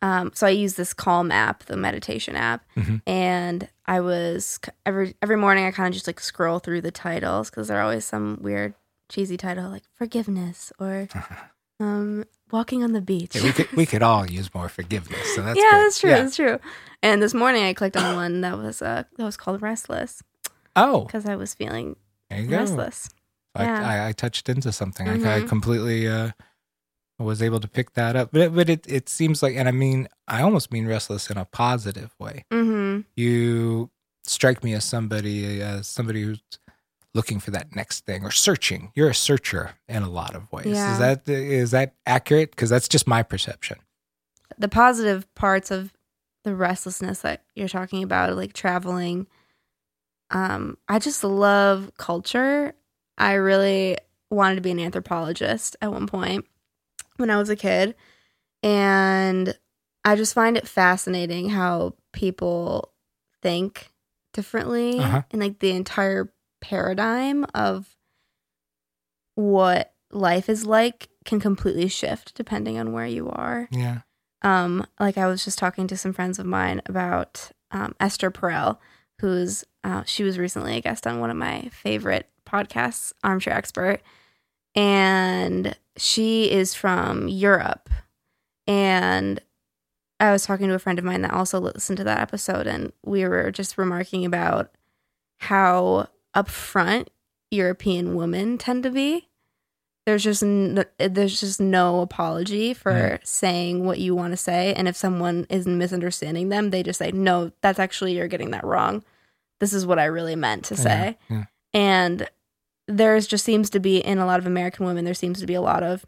um, 0.00 0.30
so 0.34 0.46
I 0.46 0.50
use 0.50 0.74
this 0.74 0.94
Calm 0.94 1.30
app, 1.30 1.64
the 1.64 1.76
meditation 1.76 2.34
app, 2.36 2.64
Mhm. 2.76 3.02
and 3.06 3.68
I 3.86 4.00
was 4.00 4.58
every 4.86 5.14
every 5.20 5.36
morning 5.36 5.64
I 5.66 5.70
kind 5.72 5.88
of 5.88 5.94
just 5.94 6.06
like 6.06 6.20
scroll 6.20 6.60
through 6.60 6.80
the 6.82 6.90
titles 6.92 7.50
because 7.50 7.68
there 7.68 7.78
are 7.78 7.82
always 7.82 8.04
some 8.04 8.38
weird 8.40 8.74
cheesy 9.10 9.36
title 9.36 9.68
like 9.70 9.84
forgiveness 9.94 10.72
or 10.78 11.08
um 11.80 12.24
walking 12.50 12.82
on 12.84 12.92
the 12.92 13.00
beach. 13.00 13.34
Yeah, 13.36 13.42
we 13.44 13.52
could 13.52 13.70
we 13.72 13.86
could 13.92 14.02
all 14.02 14.28
use 14.30 14.52
more 14.54 14.68
forgiveness. 14.68 15.34
So 15.34 15.42
that's 15.42 15.58
yeah, 15.58 15.70
good. 15.70 15.84
that's 15.86 15.98
true. 16.00 16.10
Yeah. 16.10 16.22
That's 16.22 16.36
true. 16.36 16.58
And 17.02 17.22
this 17.22 17.34
morning 17.34 17.64
I 17.64 17.74
clicked 17.74 17.96
on 17.96 18.16
one 18.16 18.40
that 18.42 18.56
was 18.58 18.82
uh 18.82 19.04
that 19.16 19.24
was 19.24 19.36
called 19.36 19.62
Restless 19.62 20.22
Oh, 20.76 21.04
because 21.04 21.26
I 21.26 21.36
was 21.36 21.54
feeling 21.54 21.96
there 22.30 22.40
you 22.40 22.48
go. 22.48 22.58
restless. 22.58 23.08
I, 23.54 23.64
Yeah. 23.64 23.88
I, 23.88 24.08
I 24.08 24.12
touched 24.12 24.48
into 24.48 24.70
something. 24.72 25.08
I, 25.08 25.14
I 25.14 25.40
Mhm. 25.40 25.48
completely 25.48 26.06
uh, 26.06 26.30
was 27.18 27.42
able 27.42 27.58
to 27.60 27.66
pick 27.68 27.94
that 27.94 28.14
up. 28.14 28.30
But 28.32 28.54
but 28.54 28.68
it 28.68 28.84
it 28.88 29.08
seems 29.08 29.42
like, 29.42 29.56
and 29.56 29.66
I 29.68 29.72
mean, 29.72 30.08
I 30.28 30.42
almost 30.42 30.70
mean 30.72 30.86
restless 30.86 31.30
in 31.30 31.36
a 31.36 31.44
positive 31.46 32.14
way. 32.20 32.44
Mm-hmm. 32.52 33.00
You 33.16 33.90
strike 34.24 34.62
me 34.62 34.74
as 34.74 34.84
somebody 34.84 35.60
as 35.62 35.86
somebody 35.88 36.22
who's 36.22 36.42
looking 37.14 37.40
for 37.40 37.50
that 37.52 37.74
next 37.74 38.04
thing 38.04 38.22
or 38.24 38.30
searching. 38.30 38.92
You're 38.94 39.08
a 39.10 39.14
searcher 39.14 39.72
in 39.88 40.02
a 40.02 40.10
lot 40.10 40.34
of 40.34 40.50
ways. 40.52 40.66
Yeah. 40.66 40.92
Is 40.92 40.98
that 40.98 41.28
is 41.28 41.70
that 41.72 41.94
accurate? 42.06 42.50
Because 42.52 42.70
that's 42.70 42.88
just 42.88 43.06
my 43.06 43.22
perception. 43.22 43.78
the 44.58 44.68
positive 44.68 45.32
parts 45.34 45.70
of 45.70 45.92
the 46.44 46.54
restlessness 46.54 47.20
that 47.20 47.42
you're 47.54 47.68
talking 47.68 48.02
about, 48.02 48.36
like 48.36 48.52
traveling. 48.52 49.26
Um, 50.30 50.76
I 50.88 50.98
just 50.98 51.24
love 51.24 51.90
culture. 51.96 52.74
I 53.16 53.34
really 53.34 53.96
wanted 54.30 54.56
to 54.56 54.60
be 54.60 54.70
an 54.70 54.78
anthropologist 54.80 55.76
at 55.80 55.90
one 55.90 56.06
point 56.06 56.44
when 57.16 57.30
I 57.30 57.38
was 57.38 57.48
a 57.50 57.56
kid. 57.56 57.94
And 58.62 59.56
I 60.04 60.16
just 60.16 60.34
find 60.34 60.56
it 60.56 60.68
fascinating 60.68 61.48
how 61.50 61.94
people 62.12 62.92
think 63.42 63.90
differently 64.32 64.98
Uh-huh. 64.98 65.22
and 65.30 65.40
like 65.40 65.58
the 65.60 65.70
entire 65.70 66.32
paradigm 66.60 67.44
of 67.54 67.96
what 69.34 69.92
life 70.10 70.48
is 70.48 70.66
like 70.66 71.08
can 71.24 71.40
completely 71.40 71.88
shift 71.88 72.34
depending 72.34 72.78
on 72.78 72.92
where 72.92 73.06
you 73.06 73.28
are. 73.28 73.68
Yeah. 73.70 74.00
um 74.42 74.86
like 74.98 75.18
i 75.18 75.26
was 75.26 75.44
just 75.44 75.58
talking 75.58 75.86
to 75.88 75.96
some 75.96 76.12
friends 76.12 76.38
of 76.38 76.46
mine 76.46 76.80
about 76.86 77.50
um, 77.70 77.94
esther 78.00 78.30
perel 78.30 78.78
who's 79.20 79.64
uh, 79.84 80.02
she 80.04 80.22
was 80.22 80.38
recently 80.38 80.76
a 80.76 80.80
guest 80.80 81.06
on 81.06 81.18
one 81.20 81.30
of 81.30 81.36
my 81.36 81.68
favorite 81.72 82.28
podcasts 82.46 83.12
armchair 83.24 83.52
expert. 83.54 84.00
And 84.74 85.76
she 85.96 86.50
is 86.50 86.74
from 86.74 87.26
europe. 87.28 87.88
And 88.66 89.40
i 90.20 90.30
was 90.32 90.44
talking 90.46 90.68
to 90.68 90.74
a 90.74 90.78
friend 90.78 90.98
of 90.98 91.04
mine 91.04 91.22
that 91.22 91.32
also 91.32 91.60
listened 91.60 91.98
to 91.98 92.04
that 92.04 92.20
episode 92.20 92.66
and 92.66 92.92
we 93.04 93.26
were 93.26 93.50
just 93.50 93.76
remarking 93.78 94.24
about 94.24 94.70
how 95.38 96.08
upfront 96.36 97.08
european 97.50 98.14
women 98.14 98.58
tend 98.58 98.82
to 98.82 98.90
be 98.90 99.28
there's 100.06 100.24
just 100.24 100.42
n- 100.42 100.84
there's 100.98 101.38
just 101.40 101.60
no 101.60 102.00
apology 102.00 102.72
for 102.74 102.92
Mm. 102.92 103.26
saying 103.26 103.84
what 103.84 103.98
you 103.98 104.14
want 104.14 104.32
to 104.32 104.36
say 104.36 104.72
and 104.74 104.88
if 104.88 104.96
someone 104.96 105.46
is 105.50 105.66
misunderstanding 105.66 106.48
them 106.50 106.70
they 106.70 106.82
just 106.82 106.98
say 106.98 107.10
no 107.12 107.52
that's 107.60 107.78
actually 107.78 108.16
you're 108.16 108.28
getting 108.28 108.50
that 108.52 108.64
wrong 108.64 109.02
this 109.60 109.72
is 109.72 109.84
what 109.86 109.98
i 109.98 110.04
really 110.04 110.36
meant 110.36 110.64
to 110.66 110.76
say 110.76 111.16
Yeah, 111.30 111.36
yeah. 111.36 111.44
and 111.74 112.28
there's 112.86 113.26
just 113.26 113.44
seems 113.44 113.68
to 113.70 113.80
be 113.80 113.98
in 113.98 114.18
a 114.18 114.26
lot 114.26 114.38
of 114.38 114.46
american 114.46 114.86
women 114.86 115.04
there 115.04 115.14
seems 115.14 115.40
to 115.40 115.46
be 115.46 115.54
a 115.54 115.60
lot 115.60 115.82
of 115.82 116.06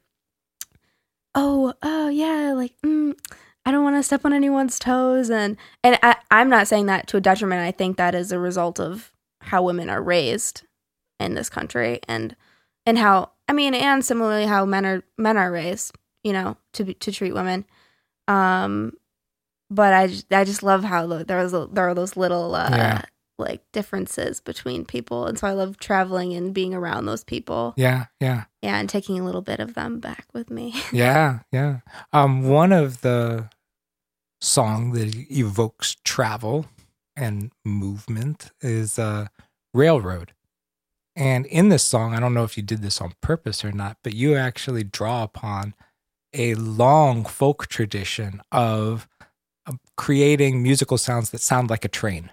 oh 1.34 1.72
oh 1.82 2.08
yeah 2.08 2.52
like 2.54 2.74
mm, 2.84 3.12
i 3.64 3.70
don't 3.70 3.84
want 3.84 3.96
to 3.96 4.02
step 4.02 4.24
on 4.24 4.32
anyone's 4.32 4.78
toes 4.78 5.30
and 5.30 5.56
and 5.84 5.98
I, 6.02 6.16
i'm 6.30 6.48
not 6.48 6.68
saying 6.68 6.86
that 6.86 7.06
to 7.08 7.16
a 7.16 7.20
detriment 7.20 7.60
i 7.62 7.70
think 7.70 7.96
that 7.96 8.14
is 8.14 8.32
a 8.32 8.38
result 8.38 8.80
of 8.80 9.12
how 9.50 9.62
women 9.62 9.90
are 9.90 10.02
raised 10.02 10.62
in 11.18 11.34
this 11.34 11.48
country 11.50 12.00
and 12.08 12.36
and 12.86 12.96
how 12.98 13.30
I 13.48 13.52
mean, 13.52 13.74
and 13.74 14.04
similarly 14.04 14.46
how 14.46 14.64
men 14.64 14.86
are 14.86 15.02
men 15.18 15.36
are 15.36 15.50
raised, 15.50 15.96
you 16.22 16.32
know, 16.32 16.56
to 16.74 16.84
be, 16.84 16.94
to 16.94 17.10
treat 17.12 17.34
women. 17.34 17.64
Um, 18.28 18.92
but 19.70 19.92
I 19.92 20.06
just, 20.06 20.32
I 20.32 20.44
just 20.44 20.62
love 20.62 20.84
how 20.84 21.06
there 21.06 21.38
was 21.42 21.52
there 21.72 21.88
are 21.88 21.94
those 21.94 22.16
little 22.16 22.54
uh, 22.54 22.68
Yeah. 22.70 23.02
like 23.38 23.62
differences 23.72 24.40
between 24.40 24.84
people, 24.84 25.26
and 25.26 25.36
so 25.38 25.48
I 25.48 25.52
love 25.52 25.78
traveling 25.78 26.32
and 26.34 26.54
being 26.54 26.74
around 26.74 27.06
those 27.06 27.24
people. 27.24 27.74
Yeah. 27.76 28.06
Yeah. 28.20 28.44
Yeah, 28.62 28.78
and 28.78 28.88
taking 28.88 29.18
a 29.18 29.24
little 29.24 29.42
bit 29.42 29.58
of 29.58 29.74
them 29.74 29.98
back 30.00 30.26
with 30.32 30.48
me. 30.50 30.74
Yeah, 30.92 31.40
yeah. 31.52 31.80
Um, 32.12 32.48
one 32.48 32.72
of 32.72 33.00
the 33.00 33.48
song 34.40 34.92
that 34.92 35.14
evokes 35.30 35.96
travel 36.04 36.66
and 37.16 37.50
movement 37.64 38.50
is 38.60 38.98
uh, 38.98 39.26
"Railroad." 39.74 40.32
And 41.16 41.46
in 41.46 41.68
this 41.68 41.82
song, 41.82 42.14
I 42.14 42.20
don't 42.20 42.34
know 42.34 42.44
if 42.44 42.56
you 42.56 42.62
did 42.62 42.82
this 42.82 43.00
on 43.00 43.14
purpose 43.20 43.64
or 43.64 43.72
not, 43.72 43.98
but 44.02 44.14
you 44.14 44.36
actually 44.36 44.84
draw 44.84 45.22
upon 45.22 45.74
a 46.32 46.54
long 46.54 47.24
folk 47.24 47.66
tradition 47.66 48.40
of 48.52 49.08
uh, 49.66 49.72
creating 49.96 50.62
musical 50.62 50.96
sounds 50.96 51.30
that 51.30 51.40
sound 51.40 51.68
like 51.68 51.84
a 51.84 51.88
train 51.88 52.30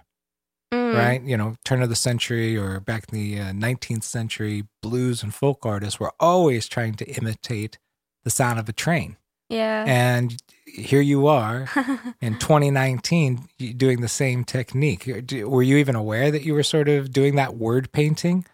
Mm. 0.72 0.94
right? 0.94 1.22
You 1.22 1.36
know, 1.36 1.56
turn 1.64 1.82
of 1.82 1.88
the 1.88 1.96
century 1.96 2.56
or 2.56 2.80
back 2.80 3.06
in 3.10 3.18
the 3.18 3.40
uh, 3.40 3.52
19th 3.52 4.04
century, 4.04 4.64
blues 4.82 5.22
and 5.22 5.34
folk 5.34 5.64
artists 5.64 5.98
were 5.98 6.12
always 6.20 6.68
trying 6.68 6.94
to 6.94 7.06
imitate 7.06 7.78
the 8.24 8.30
sound 8.30 8.58
of 8.58 8.68
a 8.68 8.72
train. 8.72 9.16
Yeah. 9.48 9.84
And 9.86 10.36
here 10.66 11.00
you 11.00 11.26
are 11.26 11.68
in 12.20 12.38
2019 12.38 13.48
doing 13.76 14.00
the 14.00 14.08
same 14.08 14.44
technique. 14.44 15.06
Were 15.44 15.62
you 15.62 15.76
even 15.78 15.96
aware 15.96 16.30
that 16.30 16.42
you 16.42 16.54
were 16.54 16.62
sort 16.62 16.88
of 16.88 17.12
doing 17.12 17.36
that 17.36 17.56
word 17.56 17.90
painting? 17.92 18.44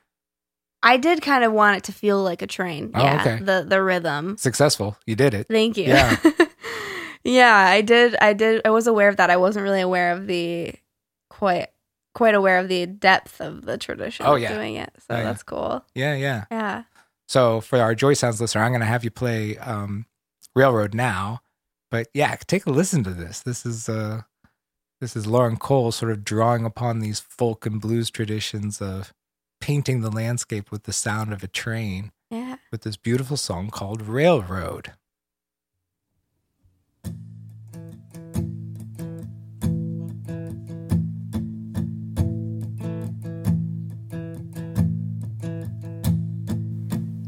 I 0.83 0.97
did 0.99 1.23
kind 1.23 1.43
of 1.45 1.53
want 1.53 1.79
it 1.79 1.85
to 1.85 1.93
feel 1.93 2.23
like 2.23 2.43
a 2.43 2.47
train. 2.47 2.91
Oh, 2.95 3.03
Yeah, 3.03 3.21
okay. 3.21 3.43
the 3.45 3.65
the 3.67 3.83
rhythm. 3.83 4.37
Successful. 4.37 4.97
You 5.07 5.17
did 5.17 5.33
it. 5.35 5.47
Thank 5.49 5.77
you. 5.79 5.85
Yeah. 5.85 6.17
yeah, 7.25 7.57
I 7.57 7.81
did. 7.81 8.17
I 8.21 8.35
did. 8.35 8.63
I 8.65 8.71
was 8.71 8.87
aware 8.87 9.09
of 9.09 9.17
that. 9.17 9.31
I 9.31 9.37
wasn't 9.39 9.63
really 9.65 9.81
aware 9.81 10.13
of 10.13 10.27
the 10.27 10.75
quite 11.31 11.69
quite 12.15 12.35
aware 12.35 12.59
of 12.59 12.69
the 12.69 12.87
depth 12.87 13.41
of 13.41 13.65
the 13.65 13.77
tradition 13.79 14.27
Oh, 14.27 14.37
of 14.37 14.47
doing 14.47 14.77
it. 14.77 14.91
So 14.99 15.07
Oh, 15.15 15.17
yeah. 15.17 15.23
that's 15.25 15.43
cool. 15.43 15.85
Yeah, 15.95 16.15
yeah. 16.15 16.45
Yeah. 16.51 16.83
So 17.27 17.61
for 17.61 17.81
our 17.81 17.95
Joy 17.95 18.13
Sounds 18.15 18.41
listener, 18.41 18.63
I'm 18.63 18.71
going 18.71 18.81
to 18.81 18.87
have 18.87 19.03
you 19.03 19.11
play 19.11 19.57
um, 19.59 20.05
Railroad 20.55 20.95
now. 20.95 21.41
But 21.91 22.09
yeah, 22.15 22.35
take 22.47 22.67
a 22.67 22.71
listen 22.71 23.05
to 23.05 23.11
this. 23.11 23.41
This 23.43 23.65
is 23.67 23.89
uh, 23.89 24.23
this 25.01 25.17
is 25.17 25.27
Lauren 25.27 25.57
Cole 25.57 25.93
sort 25.93 26.13
of 26.13 26.25
drawing 26.25 26.65
upon 26.65 27.01
these 27.01 27.21
folk 27.21 27.67
and 27.67 27.81
blues 27.81 28.11
traditions 28.11 28.81
of 28.81 29.13
painting 29.61 30.01
the 30.01 30.11
landscape 30.11 30.71
with 30.71 30.85
the 30.85 30.93
sound 30.93 31.33
of 31.33 31.43
a 31.43 31.49
train 31.49 32.13
Yeah. 32.31 32.57
with 32.71 32.83
this 32.83 32.97
beautiful 32.97 33.37
song 33.37 33.71
called 33.71 34.03
Railroad. 34.03 34.93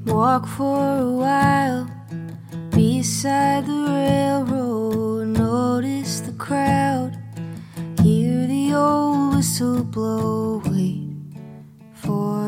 Walk 0.07 0.47
for 0.47 0.99
a 0.99 1.11
while 1.13 1.91
beside 2.77 3.65
the 3.65 3.73
railroad. 3.73 5.29
Notice 5.29 6.21
the 6.21 6.33
crowd. 6.33 7.17
Hear 8.03 8.47
the 8.47 8.75
old 8.75 9.37
whistle 9.37 9.83
blow. 9.83 10.63
Wait 10.67 11.09
for 11.95 12.45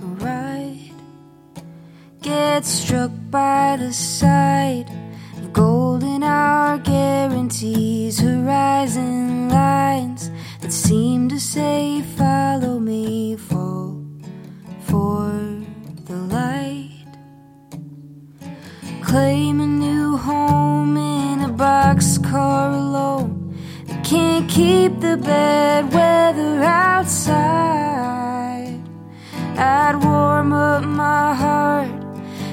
a 0.00 0.06
ride. 0.24 0.92
Get 2.22 2.64
struck 2.64 3.10
by 3.30 3.76
the 3.76 3.92
sight 3.92 4.86
of 5.36 5.52
golden 5.52 6.22
hour 6.22 6.78
guarantees. 6.78 8.18
Horizon 8.18 9.50
lines 9.50 10.30
that 10.62 10.72
seem 10.72 11.28
to 11.28 11.38
say, 11.38 11.99
bad 25.20 25.92
weather 25.92 26.62
outside. 26.62 27.40
I'd 29.56 29.96
warm 30.02 30.52
up 30.52 30.84
my 30.84 31.34
heart 31.34 31.90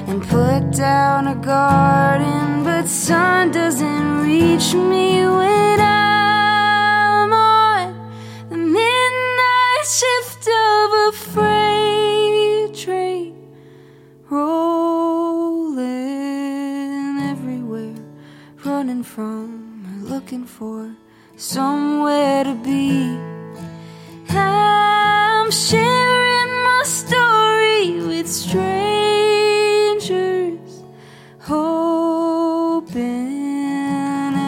and 0.06 0.22
put 0.22 0.70
down 0.72 1.26
a 1.28 1.34
garden, 1.34 2.64
but 2.64 2.86
sun 2.86 3.50
doesn't 3.50 4.20
reach 4.22 4.74
me 4.74 5.26
when 5.26 5.80
I'm 5.80 7.32
on 7.32 7.94
the 8.50 8.56
midnight 8.56 9.86
shift 9.86 10.48
of 10.48 10.92
a 11.08 11.12
freight 11.12 12.74
train 12.74 13.34
rolling 14.28 15.88
everywhere, 17.32 17.94
running 18.64 19.02
from 19.02 19.86
or 19.86 20.00
looking 20.08 20.44
for 20.44 20.94
somewhere 21.58 22.44
to 22.44 22.54
be. 22.54 23.18
I'm 24.30 25.50
sharing 25.50 26.50
my 26.68 26.82
story 26.84 27.82
with 28.08 28.28
strangers, 28.28 28.84
hoping 31.40 32.94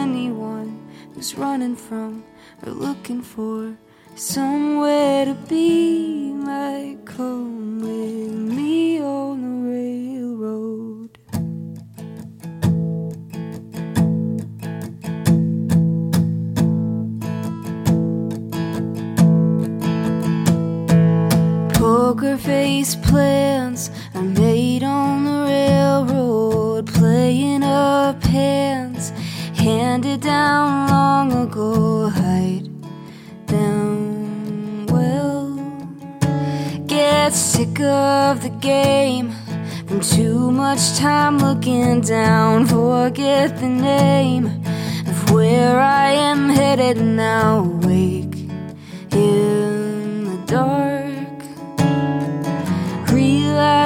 anyone 0.05 0.69
who's 1.13 1.31
running 1.37 1.75
from 1.75 2.23
or 2.65 2.71
looking 2.71 3.21
for 3.21 3.75
somewhere 4.15 5.25
to 5.25 5.35
be 5.49 5.80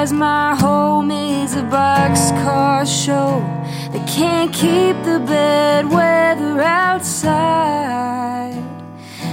Realize 0.06 0.20
my 0.20 0.54
home 0.54 1.10
is 1.10 1.56
a 1.56 1.62
boxcar 1.62 2.86
show 2.86 3.40
that 3.90 4.06
can't 4.06 4.52
keep 4.52 4.94
the 5.04 5.18
bad 5.26 5.90
weather 5.90 6.60
outside. 6.62 7.34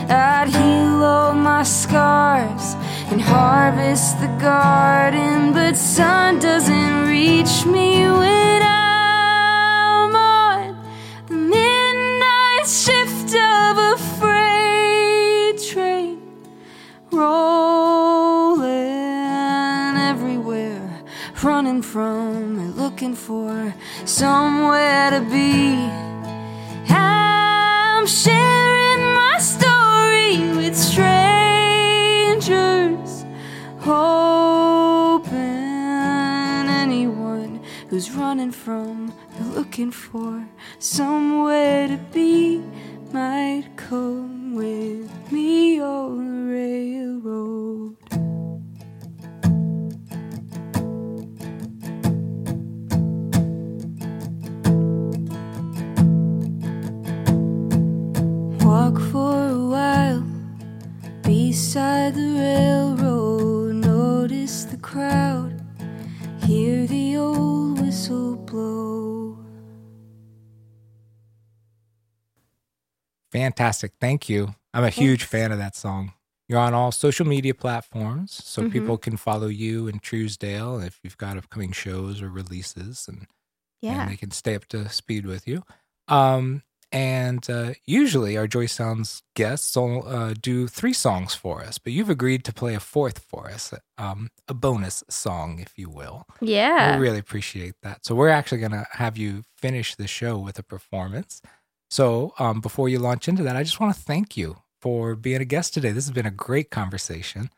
I'd 0.09 0.47
heal 0.47 1.03
all 1.03 1.33
my 1.36 1.62
scars 1.62 2.73
and 3.12 3.21
harvest 3.21 4.19
the 4.19 4.36
garden, 4.41 5.53
but 5.53 5.77
sun 5.77 6.39
doesn't 6.39 7.07
reach 7.07 7.65
me 7.67 8.09
when 8.09 8.63
I'm 8.63 8.82
from 21.83 22.57
and 22.57 22.75
looking 22.75 23.13
for 23.13 23.75
somewhere 24.05 25.11
to 25.11 25.19
be. 25.29 25.75
I'm 26.89 28.07
sharing 28.07 29.13
my 29.13 29.37
story 29.37 30.39
with 30.57 30.75
strangers, 30.75 31.25
hoping 33.79 35.33
anyone 36.85 37.61
who's 37.89 38.09
running 38.11 38.51
from 38.51 39.13
or 39.39 39.45
looking 39.45 39.91
for 39.91 40.47
somewhere 40.79 41.87
to 41.89 41.97
be 42.11 42.63
might 43.11 43.67
come 43.75 44.55
with 44.55 45.11
me 45.31 45.79
on 45.81 46.17
the 46.17 46.53
railroad. 46.53 48.02
Fantastic. 73.57 73.91
Thank 74.01 74.29
you. 74.29 74.55
I'm 74.73 74.83
a 74.83 74.89
huge 74.89 75.25
fan 75.25 75.51
of 75.51 75.59
that 75.59 75.75
song. 75.75 76.13
You're 76.49 76.59
on 76.59 76.73
all 76.73 76.91
social 76.91 77.25
media 77.27 77.53
platforms, 77.53 78.31
so 78.43 78.63
Mhm. 78.63 78.71
people 78.71 78.97
can 78.97 79.15
follow 79.15 79.47
you 79.47 79.87
in 79.87 79.99
Truesdale 79.99 80.79
if 80.79 80.99
you've 81.03 81.17
got 81.17 81.37
upcoming 81.37 81.71
shows 81.71 82.21
or 82.21 82.29
releases, 82.29 83.07
and, 83.07 83.27
Yeah. 83.81 84.01
and 84.01 84.11
they 84.11 84.17
can 84.17 84.31
stay 84.31 84.55
up 84.55 84.65
to 84.69 84.89
speed 84.89 85.25
with 85.27 85.47
you. 85.47 85.63
Um, 86.07 86.63
and 86.91 87.47
uh, 87.49 87.73
usually 87.85 88.35
our 88.37 88.47
Joy 88.47 88.65
Sounds 88.65 89.21
guests 89.35 89.75
will 89.75 90.07
uh, 90.07 90.33
do 90.33 90.67
three 90.67 90.93
songs 90.93 91.33
for 91.35 91.63
us, 91.63 91.77
but 91.77 91.93
you've 91.93 92.09
agreed 92.09 92.43
to 92.45 92.53
play 92.53 92.73
a 92.75 92.79
fourth 92.79 93.19
for 93.19 93.49
us, 93.49 93.71
um, 93.99 94.29
a 94.47 94.53
bonus 94.55 95.03
song, 95.09 95.59
if 95.59 95.77
you 95.77 95.89
will. 95.89 96.25
Yeah. 96.41 96.95
We 96.97 97.01
really 97.03 97.19
appreciate 97.19 97.75
that. 97.83 98.03
So 98.05 98.15
we're 98.15 98.29
actually 98.29 98.59
going 98.59 98.71
to 98.73 98.87
have 98.93 99.15
you 99.17 99.45
finish 99.55 99.95
the 99.95 100.07
show 100.07 100.37
with 100.39 100.57
a 100.59 100.63
performance. 100.63 101.41
So 101.93 102.34
um, 102.39 102.60
before 102.60 102.89
you 102.89 102.97
launch 102.97 103.27
into 103.27 103.43
that, 103.43 103.56
I 103.56 103.62
just 103.62 103.79
want 103.79 103.95
to 103.95 104.01
thank 104.01 104.36
you 104.36 104.58
for 104.82 105.15
being 105.15 105.41
a 105.41 105.45
guest 105.45 105.75
today. 105.75 105.91
This 105.91 106.06
has 106.06 106.12
been 106.12 106.25
a 106.25 106.32
great 106.32 106.71
conversation, 106.71 107.51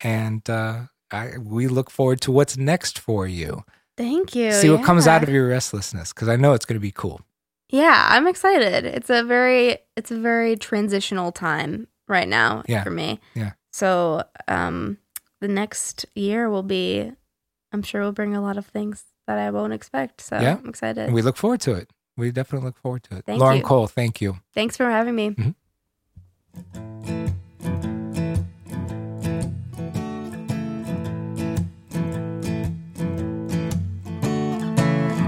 and 0.00 0.42
uh, 0.50 0.86
I, 1.12 1.38
we 1.38 1.68
look 1.68 1.88
forward 1.88 2.20
to 2.22 2.32
what's 2.32 2.56
next 2.56 2.98
for 2.98 3.24
you. 3.28 3.62
Thank 3.96 4.34
you. 4.34 4.50
See 4.50 4.68
what 4.68 4.82
comes 4.82 5.06
out 5.06 5.22
of 5.22 5.28
your 5.28 5.46
restlessness, 5.46 6.12
because 6.12 6.28
I 6.28 6.34
know 6.34 6.54
it's 6.54 6.64
going 6.64 6.74
to 6.74 6.80
be 6.80 6.90
cool. 6.90 7.20
Yeah, 7.68 8.04
I'm 8.10 8.26
excited. 8.26 8.84
It's 8.84 9.10
a 9.10 9.22
very 9.22 9.78
it's 9.96 10.10
a 10.10 10.18
very 10.18 10.56
transitional 10.56 11.30
time 11.30 11.86
right 12.08 12.26
now 12.26 12.64
Yeah. 12.66 12.82
for 12.82 12.90
me. 12.90 13.20
Yeah. 13.36 13.52
So 13.72 14.24
um, 14.48 14.98
the 15.40 15.46
next 15.46 16.04
year 16.16 16.50
will 16.50 16.64
be, 16.64 17.12
I'm 17.70 17.84
sure, 17.84 18.02
will 18.02 18.10
bring 18.10 18.34
a 18.34 18.42
lot 18.42 18.56
of 18.56 18.66
things 18.66 19.04
that 19.28 19.38
I 19.38 19.50
won't 19.50 19.72
expect. 19.72 20.20
So 20.20 20.40
Yeah. 20.40 20.56
I'm 20.58 20.68
excited. 20.68 21.04
And 21.04 21.14
we 21.14 21.22
look 21.22 21.36
forward 21.36 21.60
to 21.60 21.74
it. 21.74 21.88
We 22.18 22.32
definitely 22.32 22.66
look 22.66 22.78
forward 22.78 23.04
to 23.04 23.18
it. 23.18 23.24
Thank 23.26 23.40
Lauren 23.40 23.58
you. 23.58 23.62
Cole, 23.62 23.86
thank 23.86 24.20
you. 24.20 24.40
Thanks 24.52 24.76
for 24.76 24.90
having 24.90 25.14
me. 25.14 25.30
Mm-hmm. 25.30 25.50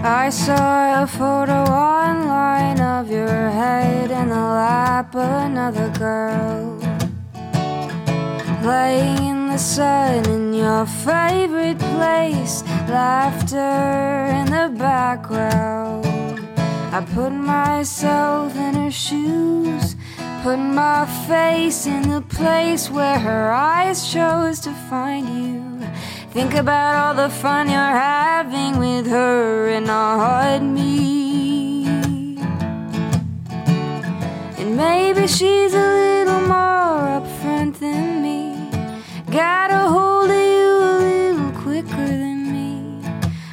I 0.03 0.31
saw 0.31 1.05
a 1.05 1.07
photo 1.07 1.62
online 1.70 2.81
of 2.81 3.09
your 3.09 3.29
head 3.29 4.11
in 4.11 4.29
the 4.29 4.35
lap 4.35 5.14
of 5.14 5.31
another 5.46 5.90
girl. 5.90 6.76
Laying 8.64 9.22
in 9.29 9.48
the 9.48 9.59
sun 9.59 10.26
in 10.26 10.55
your 10.55 10.87
favorite 10.87 11.79
place, 11.79 12.64
laughter 12.88 14.26
in 14.35 14.46
the 14.46 14.74
background. 14.76 16.10
I 16.92 17.00
put 17.03 17.31
myself 17.31 18.57
in 18.57 18.74
her 18.74 18.90
shoes, 18.90 19.94
put 20.42 20.57
my 20.57 21.07
face 21.29 21.87
in 21.87 22.03
the 22.11 22.20
place 22.22 22.90
where 22.90 23.16
her 23.16 23.53
eyes 23.53 24.12
chose 24.12 24.59
to 24.61 24.72
find 24.90 25.29
you. 25.29 25.88
Think 26.33 26.55
about 26.55 26.94
all 26.96 27.14
the 27.14 27.33
fun 27.33 27.68
you're 27.68 27.79
having 27.79 28.79
with 28.79 29.07
her 29.07 29.68
and 29.68 29.87
not 29.87 30.62
me. 30.62 31.87
And 34.59 34.76
maybe 34.76 35.29
she's 35.29 35.72
a 35.72 35.88
little 36.03 36.40
more 36.40 37.20
upfront 37.20 37.79
than 37.79 38.20
me. 38.20 38.70
Got 39.31 39.70
a 39.70 39.88
hold 39.88 40.29
of 40.29 40.44
you 40.55 40.70
a 40.90 40.96
little 41.07 41.53
quicker 41.62 42.09
than 42.22 42.53
me. 42.53 43.05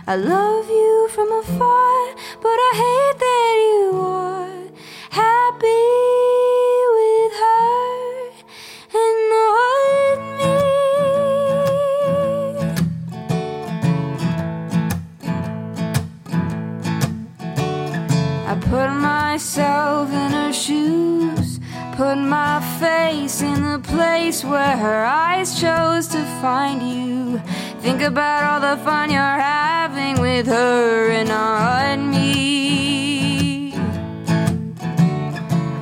I 0.08 0.15
love 0.15 0.67
you 0.67 1.08
from 1.12 1.32
afar, 1.32 2.15
but 2.41 2.58
I 2.69 2.71
hate 2.84 3.17
put 21.98 22.16
my 22.16 22.62
face 22.80 23.42
in 23.42 23.60
the 23.72 23.80
place 23.80 24.44
where 24.44 24.78
her 24.78 25.04
eyes 25.04 25.60
chose 25.60 26.08
to 26.08 26.24
find 26.44 26.80
you. 26.84 27.42
Think 27.82 28.04
about 28.04 28.44
all 28.44 28.60
the 28.60 28.78
fun 28.84 29.10
you're 29.10 29.20
having 29.20 30.22
with 30.22 30.46
her 30.46 31.10
and 31.10 31.30
not 31.30 31.98
me. 31.98 33.74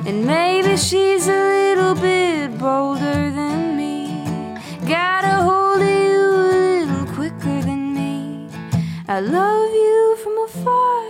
And 0.06 0.24
maybe 0.24 0.78
she's 0.78 1.28
a 1.28 1.42
little 1.56 1.94
bit 1.94 2.56
bolder 2.58 3.30
than 3.38 3.76
me. 3.76 4.56
Got 4.88 5.24
a 5.24 5.36
hold 5.48 5.82
of 5.82 5.96
you 6.06 6.22
a 6.32 6.54
little 6.56 7.06
quicker 7.14 7.60
than 7.60 7.92
me. 7.92 8.48
I 9.06 9.20
love 9.20 9.70
you 9.70 10.16
from 10.22 10.38
afar, 10.48 11.05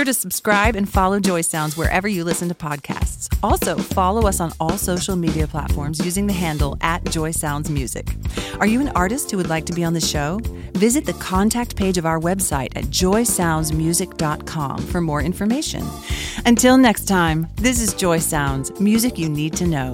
sure 0.00 0.04
to 0.06 0.14
subscribe 0.14 0.76
and 0.76 0.88
follow 0.88 1.20
Joy 1.20 1.42
Sounds 1.42 1.76
wherever 1.76 2.08
you 2.08 2.24
listen 2.24 2.48
to 2.48 2.54
podcasts. 2.54 3.28
Also, 3.42 3.76
follow 3.76 4.26
us 4.26 4.40
on 4.40 4.50
all 4.58 4.78
social 4.78 5.14
media 5.14 5.46
platforms 5.46 6.02
using 6.02 6.26
the 6.26 6.32
handle 6.32 6.78
at 6.80 7.04
Joy 7.10 7.32
Sounds 7.32 7.68
Music. 7.68 8.08
Are 8.60 8.66
you 8.66 8.80
an 8.80 8.88
artist 8.90 9.30
who 9.30 9.36
would 9.36 9.50
like 9.50 9.66
to 9.66 9.74
be 9.74 9.84
on 9.84 9.92
the 9.92 10.00
show? 10.00 10.40
Visit 10.72 11.04
the 11.04 11.12
contact 11.14 11.76
page 11.76 11.98
of 11.98 12.06
our 12.06 12.18
website 12.18 12.74
at 12.76 12.84
joysoundsmusic.com 12.84 14.86
for 14.86 15.00
more 15.02 15.20
information. 15.20 15.86
Until 16.46 16.78
next 16.78 17.04
time, 17.04 17.46
this 17.56 17.78
is 17.78 17.92
Joy 17.92 18.20
Sounds, 18.20 18.80
music 18.80 19.18
you 19.18 19.28
need 19.28 19.52
to 19.56 19.66
know. 19.66 19.92